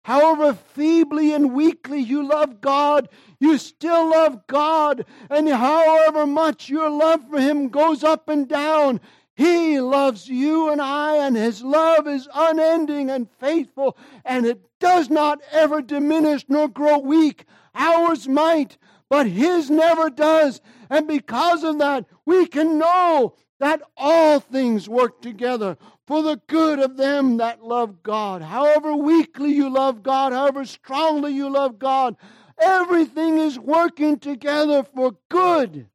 [0.05, 5.05] However feebly and weakly you love God, you still love God.
[5.29, 9.01] And however much your love for Him goes up and down,
[9.41, 15.09] He loves you and I, and His love is unending and faithful, and it does
[15.09, 17.47] not ever diminish nor grow weak.
[17.75, 18.77] Ours might,
[19.09, 20.61] but His never does.
[20.91, 26.79] And because of that, we can know that all things work together for the good
[26.79, 28.43] of them that love God.
[28.43, 32.15] However weakly you love God, however strongly you love God,
[32.59, 35.87] everything is working together for good.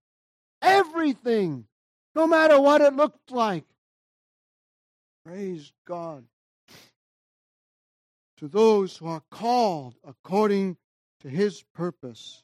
[0.63, 1.65] Everything,
[2.15, 3.65] no matter what it looked like.
[5.25, 6.25] Praise God.
[8.37, 10.77] To those who are called according
[11.21, 12.43] to his purpose.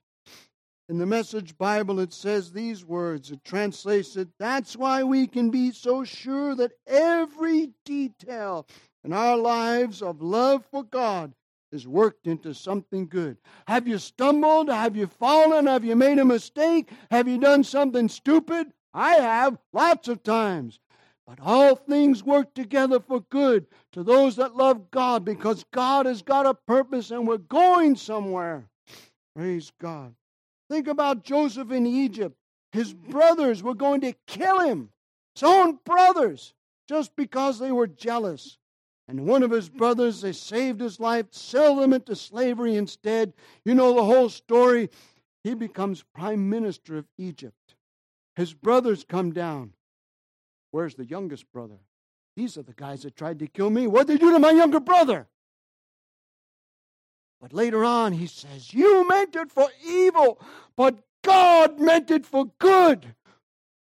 [0.89, 3.31] In the Message Bible, it says these words.
[3.31, 4.27] It translates it.
[4.39, 8.67] That's why we can be so sure that every detail
[9.03, 11.33] in our lives of love for God
[11.71, 13.37] is worked into something good.
[13.67, 14.67] Have you stumbled?
[14.69, 15.67] Have you fallen?
[15.67, 16.89] Have you made a mistake?
[17.09, 18.73] Have you done something stupid?
[18.93, 20.79] I have lots of times.
[21.27, 26.21] But all things work together for good to those that love God because God has
[26.21, 28.67] got a purpose and we're going somewhere.
[29.35, 30.13] Praise God.
[30.69, 32.35] Think about Joseph in Egypt.
[32.73, 34.89] His brothers were going to kill him,
[35.35, 36.53] his own brothers,
[36.87, 38.57] just because they were jealous.
[39.07, 43.33] And one of his brothers, they saved his life, sell him into slavery instead.
[43.65, 44.89] You know the whole story.
[45.43, 47.75] He becomes prime minister of Egypt.
[48.35, 49.73] His brothers come down.
[50.71, 51.79] Where's the youngest brother?
[52.35, 53.87] These are the guys that tried to kill me.
[53.87, 55.27] What did they do to my younger brother?
[57.41, 60.39] But later on, he says, You meant it for evil,
[60.77, 63.15] but God meant it for good.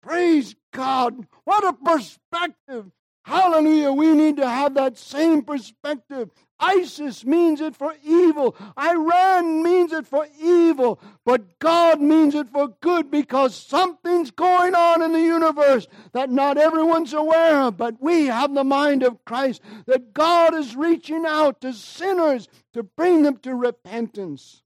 [0.03, 1.25] Praise God.
[1.45, 2.91] What a perspective.
[3.23, 3.91] Hallelujah.
[3.91, 6.29] We need to have that same perspective.
[6.59, 8.55] ISIS means it for evil.
[8.77, 10.99] Iran means it for evil.
[11.25, 16.57] But God means it for good because something's going on in the universe that not
[16.57, 17.77] everyone's aware of.
[17.77, 22.83] But we have the mind of Christ that God is reaching out to sinners to
[22.83, 24.61] bring them to repentance.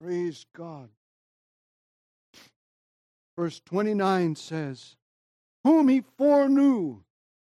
[0.00, 0.90] Praise God.
[3.36, 4.96] Verse 29 says,
[5.64, 7.00] whom he foreknew,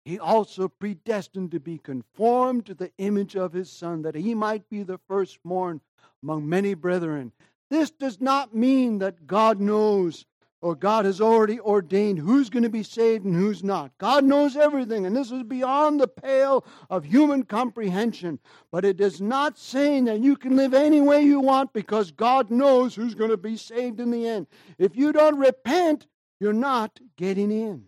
[0.06, 4.70] he also predestined to be conformed to the image of his Son, that he might
[4.70, 5.82] be the firstborn
[6.24, 7.32] among many brethren.
[7.70, 10.26] This does not mean that God knows
[10.62, 13.98] or God has already ordained who's going to be saved and who's not.
[13.98, 18.40] God knows everything, and this is beyond the pale of human comprehension.
[18.72, 22.52] But it is not saying that you can live any way you want because God
[22.52, 24.48] knows who's going to be saved in the end.
[24.78, 26.06] If you don't repent,
[26.40, 27.86] you're not getting in.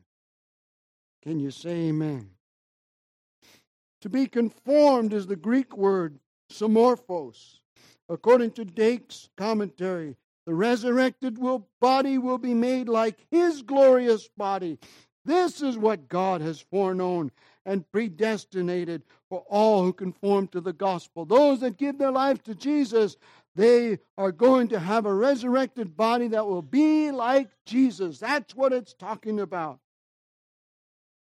[1.23, 2.31] Can you say amen?
[4.01, 6.19] To be conformed is the Greek word
[6.51, 7.59] summorphos.
[8.09, 14.77] According to Dake's commentary, the resurrected will, body will be made like his glorious body.
[15.23, 17.31] This is what God has foreknown
[17.65, 21.23] and predestinated for all who conform to the gospel.
[21.23, 23.15] Those that give their life to Jesus,
[23.55, 28.19] they are going to have a resurrected body that will be like Jesus.
[28.19, 29.79] That's what it's talking about.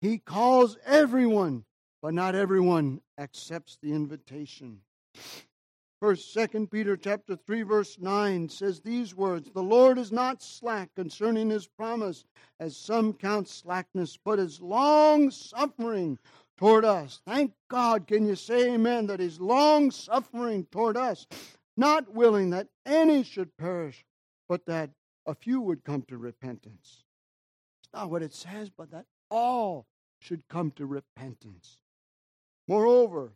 [0.03, 1.63] He calls everyone,
[2.01, 4.81] but not everyone accepts the invitation.
[6.01, 10.89] First, Second Peter chapter 3, verse 9 says these words The Lord is not slack
[10.97, 12.25] concerning his promise,
[12.59, 16.19] as some count slackness, but is long suffering
[16.57, 17.21] toward us.
[17.25, 21.27] Thank God, can you say amen, that he's long suffering toward us,
[21.77, 24.03] not willing that any should perish,
[24.49, 24.89] but that
[25.25, 27.05] a few would come to repentance.
[27.81, 29.87] It's not what it says, but that all
[30.23, 31.77] should come to repentance.
[32.67, 33.33] Moreover,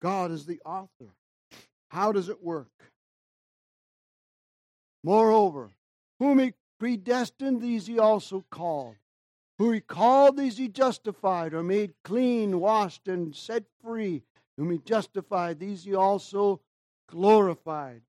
[0.00, 1.10] God is the author.
[1.88, 2.70] How does it work?
[5.02, 5.70] Moreover,
[6.20, 8.94] whom he predestined, these he also called.
[9.58, 14.22] Who he called, these he justified, or made clean, washed, and set free.
[14.56, 16.60] Whom he justified, these he also
[17.08, 18.02] glorified.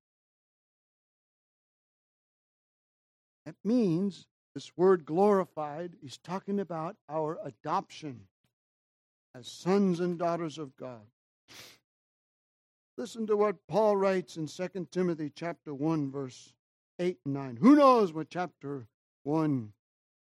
[3.46, 8.20] That means this word glorified is talking about our adoption
[9.34, 11.02] as sons and daughters of God.
[12.96, 16.52] Listen to what Paul writes in 2 Timothy chapter 1 verse
[17.00, 17.56] 8 and 9.
[17.56, 18.86] Who knows what chapter
[19.24, 19.72] 1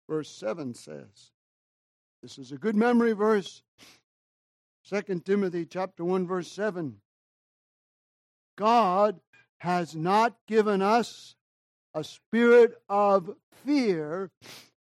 [0.09, 1.31] verse 7 says?
[2.23, 3.61] This is a good memory verse.
[4.89, 6.97] 2 Timothy chapter 1 verse 7.
[8.57, 9.19] God
[9.59, 11.35] has not given us
[11.95, 13.35] a spirit of
[13.65, 14.29] fear,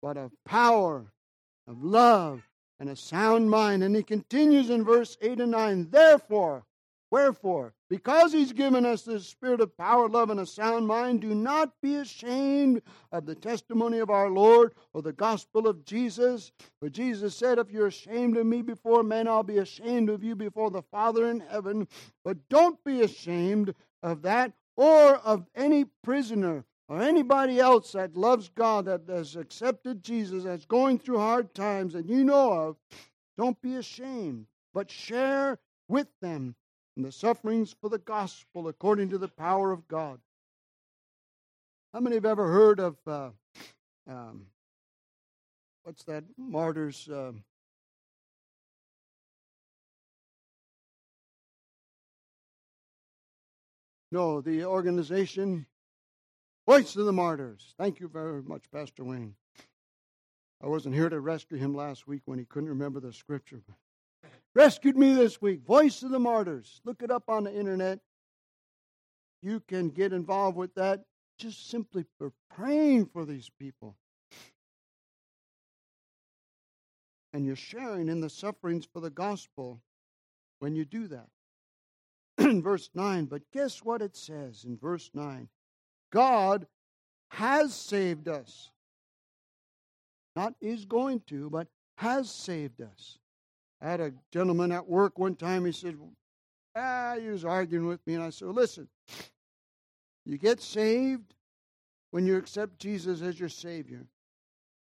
[0.00, 1.12] but of power,
[1.66, 2.48] of love,
[2.80, 3.82] and a sound mind.
[3.82, 5.90] And he continues in verse 8 and 9.
[5.90, 6.64] Therefore,
[7.12, 11.34] Wherefore, because he's given us this spirit of power, love, and a sound mind, do
[11.34, 12.80] not be ashamed
[13.12, 16.53] of the testimony of our Lord or the gospel of Jesus.
[16.80, 20.34] For Jesus said, If you're ashamed of me before men, I'll be ashamed of you
[20.34, 21.86] before the Father in heaven.
[22.24, 28.51] But don't be ashamed of that or of any prisoner or anybody else that loves
[28.51, 32.76] God, that has accepted Jesus, that's going through hard times that you know of.
[33.38, 36.55] Don't be ashamed, but share with them
[36.95, 40.20] and the sufferings for the gospel according to the power of God.
[41.95, 43.30] How many have ever heard of uh,
[44.07, 44.49] um,
[45.84, 47.09] what's that martyrs?
[47.09, 47.32] Uh,
[54.11, 55.64] no, the organization
[56.66, 57.74] Voice of the Martyrs.
[57.76, 59.34] Thank you very much, Pastor Wayne.
[60.62, 63.62] I wasn't here to rescue him last week when he couldn't remember the scripture.
[64.54, 65.64] Rescued me this week.
[65.66, 66.80] Voice of the Martyrs.
[66.84, 67.98] Look it up on the internet.
[69.42, 71.04] You can get involved with that
[71.36, 73.96] just simply for praying for these people.
[77.32, 79.80] And you're sharing in the sufferings for the gospel
[80.60, 81.28] when you do that.
[82.38, 85.48] in verse 9, but guess what it says in verse 9?
[86.12, 86.66] God
[87.30, 88.70] has saved us.
[90.36, 93.18] Not is going to, but has saved us.
[93.80, 95.96] I had a gentleman at work one time, he said,
[96.76, 98.88] ah, he was arguing with me, and I said, listen,
[100.24, 101.34] you get saved
[102.12, 104.06] when you accept Jesus as your Savior.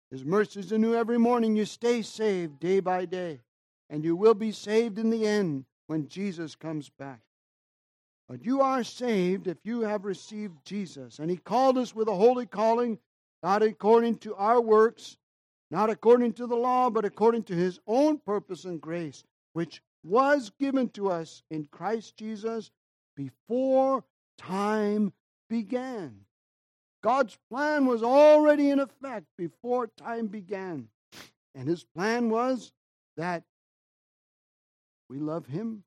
[0.09, 1.55] His mercies are new every morning.
[1.55, 3.41] You stay saved day by day,
[3.89, 7.21] and you will be saved in the end when Jesus comes back.
[8.29, 11.19] But you are saved if you have received Jesus.
[11.19, 12.99] And He called us with a holy calling,
[13.41, 15.17] not according to our works,
[15.69, 19.23] not according to the law, but according to his own purpose and grace,
[19.53, 22.71] which was given to us in Christ Jesus
[23.15, 24.03] before
[24.37, 25.11] time
[25.49, 26.21] began.
[27.03, 30.87] God's plan was already in effect before time began.
[31.55, 32.71] And his plan was
[33.17, 33.43] that
[35.09, 35.83] we love him.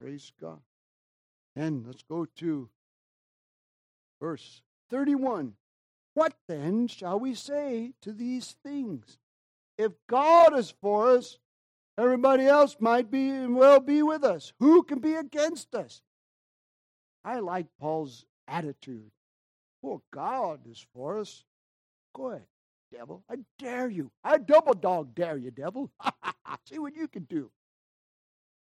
[0.00, 0.60] Praise God.
[1.54, 2.68] And let's go to
[4.20, 5.54] verse 31.
[6.14, 9.18] What then shall we say to these things?
[9.78, 11.38] If God is for us,
[11.98, 14.52] everybody else might be and well be with us.
[14.60, 16.02] Who can be against us?
[17.24, 19.10] I like Paul's attitude.
[19.84, 21.44] Oh, God is for us.
[22.14, 22.46] Go ahead,
[22.92, 23.24] devil.
[23.30, 24.10] I dare you.
[24.22, 25.90] I double dog dare you, devil.
[26.66, 27.50] See what you can do.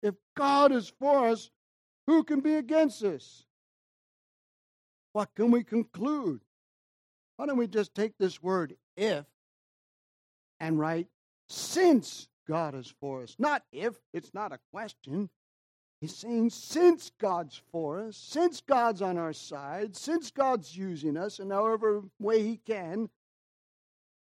[0.01, 1.49] If God is for us,
[2.07, 3.45] who can be against us?
[5.13, 6.41] What can we conclude?
[7.37, 9.25] Why don't we just take this word if
[10.59, 11.07] and write
[11.49, 13.35] since God is for us?
[13.39, 15.29] Not if, it's not a question.
[16.01, 21.39] He's saying since God's for us, since God's on our side, since God's using us
[21.39, 23.09] in however way He can,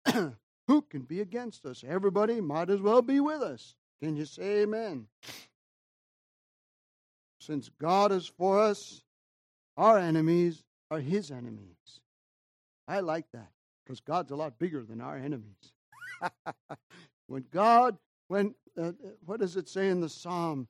[0.68, 1.84] Who can be against us?
[1.88, 3.76] Everybody might as well be with us.
[4.01, 5.07] Can you say amen?
[7.46, 9.04] Since God is for us,
[9.78, 12.00] our enemies are his enemies.
[12.88, 13.52] I like that
[13.84, 15.74] because God's a lot bigger than our enemies.
[17.28, 17.98] when God,
[18.30, 18.93] when, uh,
[19.26, 20.68] what does it say in the psalm?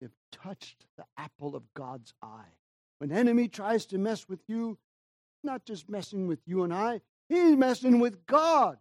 [0.00, 2.54] You've touched the apple of God's eye.
[2.98, 4.78] When enemy tries to mess with you,
[5.42, 8.78] not just messing with you and I, he's messing with God.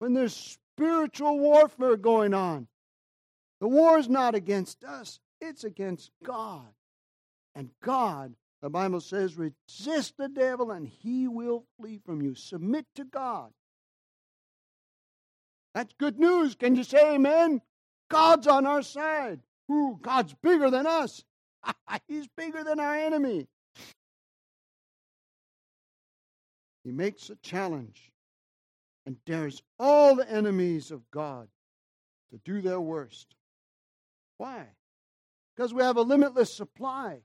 [0.00, 2.68] When there's spiritual warfare going on,
[3.60, 6.66] the war is not against us, it's against God.
[7.54, 12.34] And God, the Bible says, resist the devil and he will flee from you.
[12.34, 13.50] Submit to God.
[15.74, 16.54] That's good news.
[16.54, 17.60] Can you say amen?
[18.10, 19.40] God's on our side.
[19.70, 21.22] Ooh, God's bigger than us.
[22.08, 23.46] He's bigger than our enemy.
[26.84, 28.12] He makes a challenge
[29.06, 31.48] and dares all the enemies of God
[32.30, 33.34] to do their worst.
[34.38, 34.66] Why?
[35.56, 37.22] Because we have a limitless supply.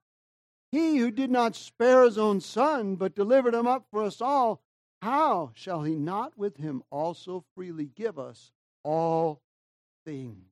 [0.71, 4.61] He who did not spare his own son, but delivered him up for us all,
[5.01, 8.51] how shall he not with him also freely give us
[8.83, 9.41] all
[10.05, 10.45] things?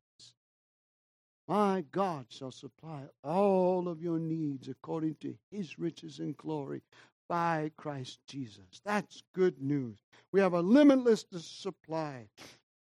[1.48, 6.82] My God shall supply all of your needs according to his riches and glory
[7.28, 8.82] by Christ Jesus.
[8.84, 9.98] That's good news.
[10.32, 12.28] We have a limitless supply.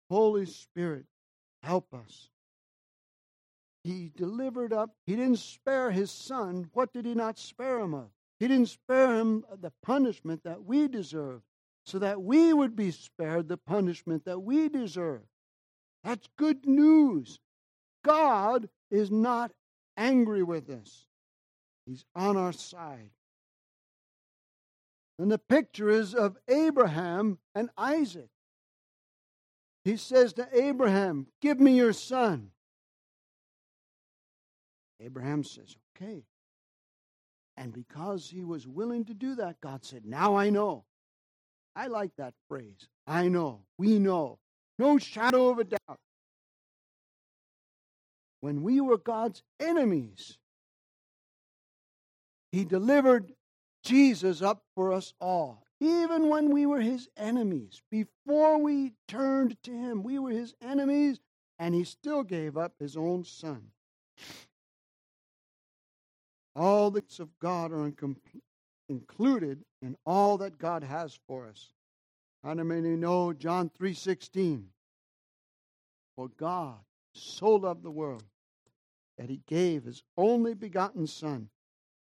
[0.09, 1.05] Holy Spirit,
[1.62, 2.31] help us.
[3.83, 6.70] He delivered up, he didn't spare his son.
[6.74, 8.11] What did he not spare him of?
[8.39, 11.43] He didn't spare him the punishment that we deserve,
[11.85, 15.22] so that we would be spared the punishment that we deserve.
[16.05, 17.41] That's good news.
[18.05, 19.53] God is not
[19.97, 21.07] angry with us,
[21.87, 23.11] He's on our side.
[25.18, 28.31] And the picture is of Abraham and Isaac.
[29.85, 32.53] He says to Abraham, Give me your son.
[35.01, 36.24] Abraham says, Okay.
[37.57, 40.84] And because he was willing to do that, God said, Now I know.
[41.76, 42.88] I like that phrase.
[43.07, 43.62] I know.
[43.78, 44.38] We know.
[44.78, 45.98] No shadow of a doubt
[48.40, 50.38] when we were God's enemies,
[52.53, 53.32] He delivered
[53.84, 55.64] Jesus up for us all.
[55.80, 61.20] Even when we were His enemies, before we turned to Him, we were His enemies,
[61.59, 63.68] and He still gave up His own Son.
[66.57, 67.92] All the gifts of God are
[68.88, 71.72] included in all that God has for us.
[72.42, 74.72] How many know John 3:16?
[76.16, 76.84] For God
[77.14, 78.24] so loved the world
[79.16, 81.51] that he gave his only begotten Son.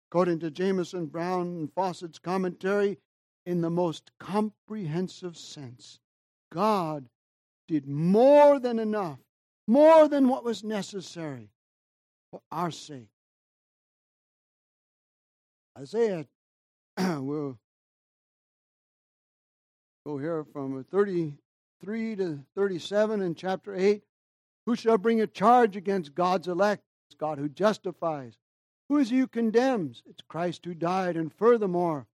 [0.10, 3.00] According to Jamieson Brown, and Fausset's commentary,
[3.46, 6.00] in the most comprehensive sense,
[6.52, 7.10] God
[7.68, 9.20] did more than enough,
[9.68, 11.50] more than what was necessary
[12.32, 13.10] for our sake.
[15.78, 16.26] Isaiah,
[16.98, 17.60] we'll
[20.06, 24.02] go here from 33 to 37 in chapter 8.
[24.66, 26.84] Who shall bring a charge against God's elect?
[27.10, 28.38] It's God who justifies.
[28.88, 30.02] Who is he who condemns?
[30.10, 32.08] It's Christ who died, and furthermore,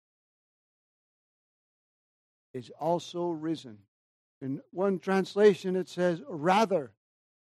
[2.54, 3.78] is also risen.
[4.42, 6.94] In one translation, it says rather,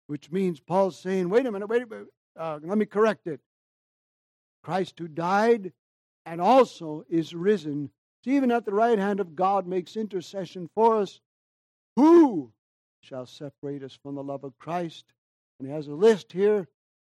[0.08, 3.40] which means Paul's saying, wait a minute, wait a minute, uh, let me correct it.
[4.64, 5.72] Christ who died
[6.26, 7.90] and also is risen,
[8.24, 11.20] even at the right hand of God, makes intercession for us.
[11.96, 12.52] Who
[13.00, 15.04] shall separate us from the love of Christ?
[15.58, 16.68] And he has a list here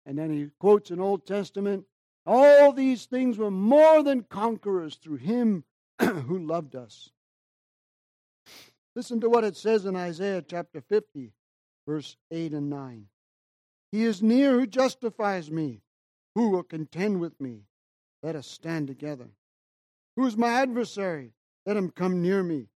[0.07, 1.85] and then he quotes an Old Testament.
[2.27, 5.65] All these things were more than conquerors through him
[6.01, 7.11] who loved us.
[8.95, 11.33] Listen to what it says in Isaiah chapter 50,
[11.87, 13.07] verse 8 and 9.
[13.91, 15.81] He is near who justifies me.
[16.35, 17.65] Who will contend with me?
[18.23, 19.31] Let us stand together.
[20.17, 21.33] Who is my adversary?
[21.67, 22.69] Let him come near me.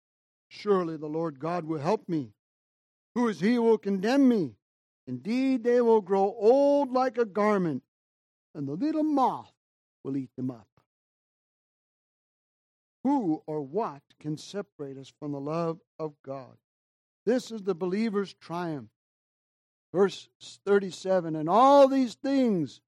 [0.48, 2.32] Surely the Lord God will help me.
[3.14, 4.56] Who is he who will condemn me?
[5.06, 7.82] Indeed, they will grow old like a garment,
[8.54, 9.52] and the little moth
[10.02, 10.68] will eat them up.
[13.02, 16.56] Who or what can separate us from the love of God?
[17.26, 18.88] This is the believer's triumph.
[19.92, 20.28] Verse
[20.64, 22.80] 37 And all these things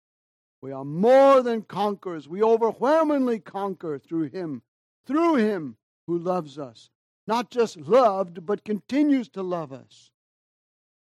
[0.67, 2.29] we are more than conquerors.
[2.29, 4.62] We overwhelmingly conquer through Him,
[5.07, 5.77] through Him
[6.09, 6.91] who loves us.
[7.29, 10.11] Not just loved, but continues to love us.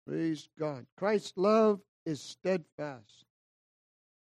[0.07, 0.85] Praise God.
[0.95, 3.25] Christ's love is steadfast.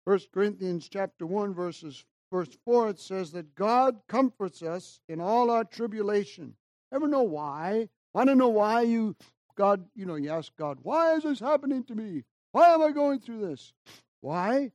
[0.03, 5.49] 1 Corinthians chapter 1 verses verse 4 it says that God comforts us in all
[5.49, 6.57] our tribulation.
[6.93, 7.89] Ever know why?
[8.15, 9.15] Want to know why you,
[9.55, 12.25] God, you know, you ask God, why is this happening to me?
[12.51, 13.73] Why am I going through this?
[14.21, 14.73] Why?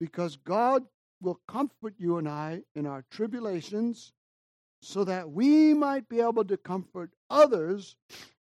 [0.00, 0.84] Because God
[1.20, 4.12] will comfort you and I in our tribulations
[4.82, 7.96] so that we might be able to comfort others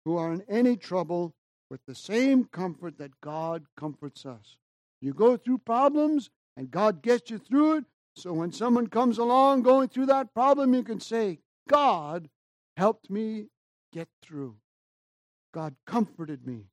[0.05, 1.34] who are in any trouble
[1.70, 4.57] with the same comfort that God comforts us.
[5.01, 7.84] You go through problems and God gets you through it.
[8.14, 11.38] So when someone comes along going through that problem, you can say,
[11.68, 12.28] God
[12.76, 13.47] helped me
[13.93, 14.57] get through.
[15.53, 16.66] God comforted me.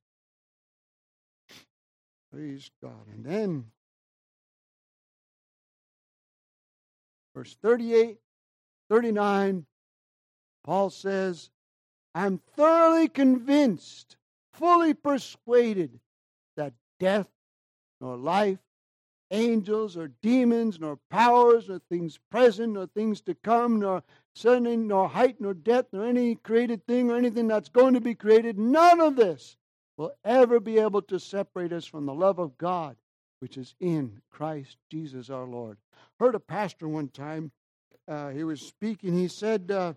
[2.32, 3.06] Praise God.
[3.12, 3.66] And then,
[7.34, 8.18] verse 38,
[8.88, 9.66] 39,
[10.64, 11.50] Paul says,
[12.14, 14.16] I'm thoroughly convinced,
[14.52, 16.00] fully persuaded
[16.56, 17.28] that death
[18.00, 18.58] nor life,
[19.30, 24.02] angels or demons, nor powers, nor things present, nor things to come, nor
[24.34, 28.14] sudden, nor height, nor depth, nor any created thing or anything that's going to be
[28.14, 29.56] created, none of this
[29.96, 32.96] will ever be able to separate us from the love of God,
[33.40, 35.78] which is in Christ Jesus our Lord.
[36.18, 37.52] Heard a pastor one time,
[38.06, 39.94] uh, he was speaking, he said, uh,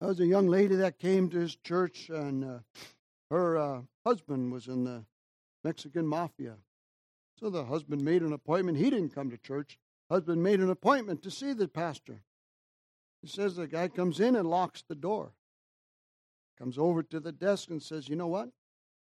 [0.00, 2.58] there was a young lady that came to his church, and uh,
[3.30, 5.04] her uh, husband was in the
[5.64, 6.54] Mexican mafia.
[7.40, 8.78] So the husband made an appointment.
[8.78, 9.78] He didn't come to church.
[10.10, 12.22] Husband made an appointment to see the pastor.
[13.22, 15.32] He says the guy comes in and locks the door.
[16.58, 18.50] Comes over to the desk and says, You know what?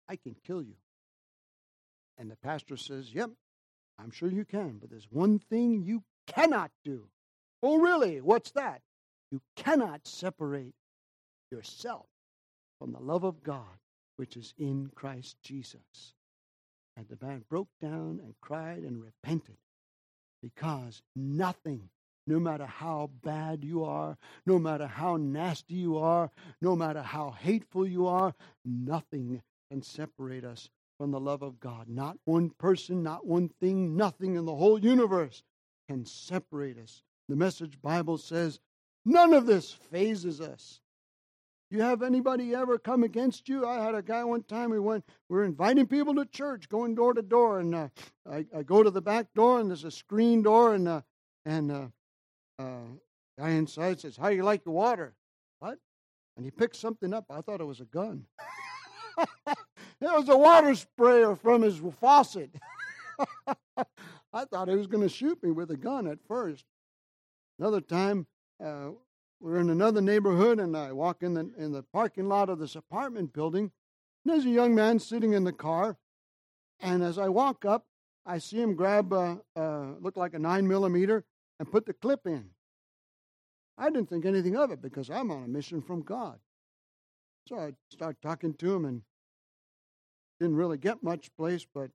[0.08, 0.74] I can kill you.
[2.22, 3.30] And the pastor says, Yep,
[3.98, 7.08] I'm sure you can, but there's one thing you cannot do.
[7.64, 8.20] Oh, really?
[8.20, 8.80] What's that?
[9.32, 10.76] You cannot separate
[11.50, 12.06] yourself
[12.78, 13.76] from the love of God,
[14.18, 16.14] which is in Christ Jesus.
[16.96, 19.56] And the man broke down and cried and repented
[20.40, 21.88] because nothing,
[22.28, 24.16] no matter how bad you are,
[24.46, 28.32] no matter how nasty you are, no matter how hateful you are,
[28.64, 29.42] nothing
[29.72, 30.68] can separate us
[31.02, 31.88] from the love of God.
[31.88, 35.42] Not one person, not one thing, nothing in the whole universe
[35.88, 37.02] can separate us.
[37.28, 38.60] The message Bible says
[39.04, 40.80] none of this fazes us.
[41.72, 43.66] You have anybody ever come against you?
[43.66, 44.70] I had a guy one time.
[44.70, 45.04] We went.
[45.28, 47.88] We were inviting people to church, going door to door, and uh,
[48.30, 51.00] I, I, go to the back door, and there's a screen door, and uh,
[51.44, 51.86] and uh,
[52.60, 52.84] uh,
[53.36, 55.16] guy inside says, "How do you like the water?"
[55.58, 55.80] What?
[56.36, 57.24] And he picked something up.
[57.28, 58.26] I thought it was a gun.
[60.02, 62.50] it was a water sprayer from his faucet.
[64.32, 66.64] I thought he was going to shoot me with a gun at first.
[67.58, 68.26] Another time,
[68.64, 68.90] uh,
[69.40, 72.76] we're in another neighborhood, and I walk in the in the parking lot of this
[72.76, 73.70] apartment building.
[74.24, 75.98] And there's a young man sitting in the car,
[76.80, 77.86] and as I walk up,
[78.24, 81.24] I see him grab a, a look like a nine millimeter
[81.58, 82.50] and put the clip in.
[83.76, 86.38] I didn't think anything of it because I'm on a mission from God.
[87.48, 89.02] So I start talking to him and
[90.42, 91.90] didn't really get much place, but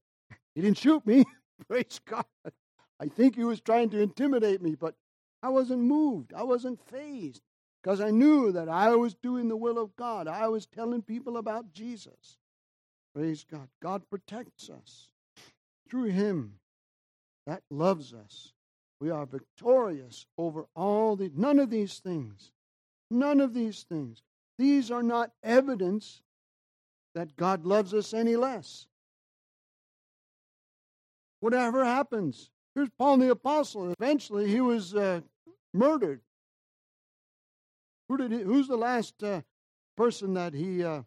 [0.56, 1.26] he didn't shoot me.
[1.68, 2.26] Praise God.
[3.00, 4.96] I think he was trying to intimidate me, but
[5.44, 6.34] I wasn't moved.
[6.34, 7.42] I wasn't fazed
[7.84, 10.28] because I knew that I was doing the will of God.
[10.28, 12.38] I was telling people about Jesus.
[13.14, 13.68] Praise God.
[13.82, 15.10] God protects us
[15.90, 16.54] through Him
[17.46, 18.54] that loves us.
[19.00, 22.52] We are victorious over all the none of these things.
[23.12, 24.24] None of these things.
[24.58, 26.22] These are not evidence
[27.18, 28.88] that God loves us any less.
[31.40, 33.92] Whatever happens, Here's Paul the Apostle.
[34.00, 35.22] Eventually, he was uh,
[35.74, 36.22] murdered.
[38.08, 39.42] Who did he, who's the last uh,
[39.96, 41.02] person that he, uh,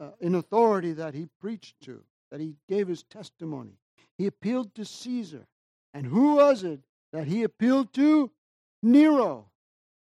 [0.00, 3.72] uh, in authority, that he preached to, that he gave his testimony?
[4.18, 5.48] He appealed to Caesar.
[5.94, 6.78] And who was it
[7.12, 8.30] that he appealed to?
[8.80, 9.50] Nero.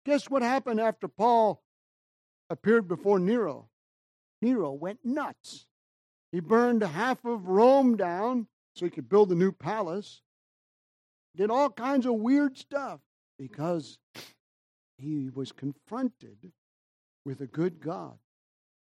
[0.07, 1.63] Guess what happened after Paul
[2.49, 3.69] appeared before Nero?
[4.43, 5.67] Nero went nuts.
[6.33, 10.23] He burned half of Rome down so he could build a new palace
[11.37, 13.01] did all kinds of weird stuff
[13.39, 13.99] because
[14.99, 16.53] he was confronted
[17.25, 18.19] with a good God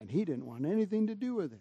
[0.00, 1.60] and he didn't want anything to do with it.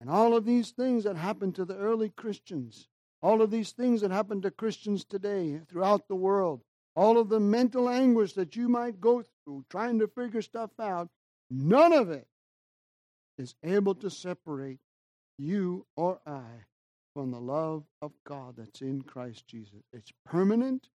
[0.00, 2.88] And all of these things that happened to the early Christians,
[3.22, 6.62] all of these things that happen to Christians today throughout the world,
[6.94, 11.08] all of the mental anguish that you might go through trying to figure stuff out,
[11.50, 12.26] none of it
[13.38, 14.80] is able to separate
[15.38, 16.42] you or I
[17.14, 19.82] from the love of God that's in Christ Jesus.
[19.92, 20.88] It's permanent,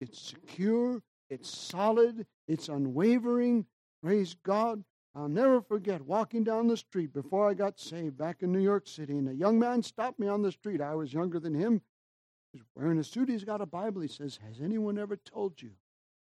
[0.00, 3.66] it's secure, it's solid, it's unwavering.
[4.02, 4.84] Praise God.
[5.14, 8.86] I'll never forget walking down the street before I got saved back in New York
[8.86, 10.82] City, and a young man stopped me on the street.
[10.82, 11.80] I was younger than him.
[12.52, 14.02] He's wearing a suit, he's got a Bible.
[14.02, 15.70] He says, Has anyone ever told you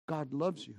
[0.07, 0.75] God loves you?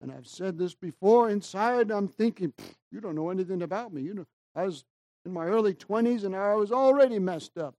[0.00, 1.28] And I've said this before.
[1.28, 2.52] Inside, I'm thinking,
[2.90, 4.02] you don't know anything about me.
[4.02, 4.84] You know, I was
[5.24, 7.74] in my early 20s and I was already messed up.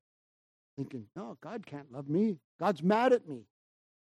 [0.78, 2.38] Thinking, no, God can't love me.
[2.60, 3.44] God's mad at me.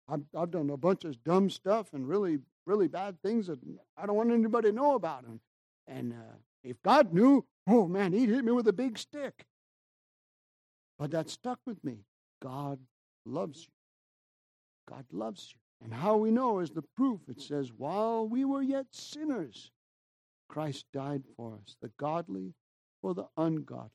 [0.07, 3.59] I've, I've done a bunch of dumb stuff and really, really bad things that
[3.97, 5.25] I don't want anybody to know about.
[5.25, 5.39] And,
[5.87, 9.45] and uh, if God knew, oh man, he'd hit me with a big stick.
[10.99, 12.05] But that stuck with me.
[12.41, 12.79] God
[13.25, 13.73] loves you.
[14.87, 15.59] God loves you.
[15.83, 17.21] And how we know is the proof.
[17.27, 19.71] It says, while we were yet sinners,
[20.47, 22.53] Christ died for us, the godly
[23.01, 23.89] for the ungodly.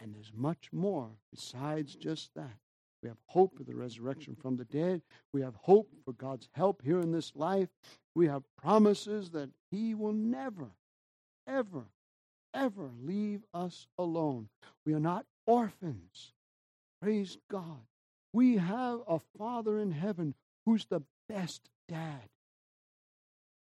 [0.00, 2.58] And there's much more besides just that.
[3.02, 5.02] We have hope of the resurrection from the dead.
[5.32, 7.68] We have hope for God's help here in this life.
[8.14, 10.70] We have promises that He will never,
[11.46, 11.84] ever,
[12.54, 14.48] ever leave us alone.
[14.84, 16.32] We are not orphans.
[17.02, 17.86] Praise God.
[18.32, 20.34] We have a Father in heaven
[20.66, 22.28] who's the best dad.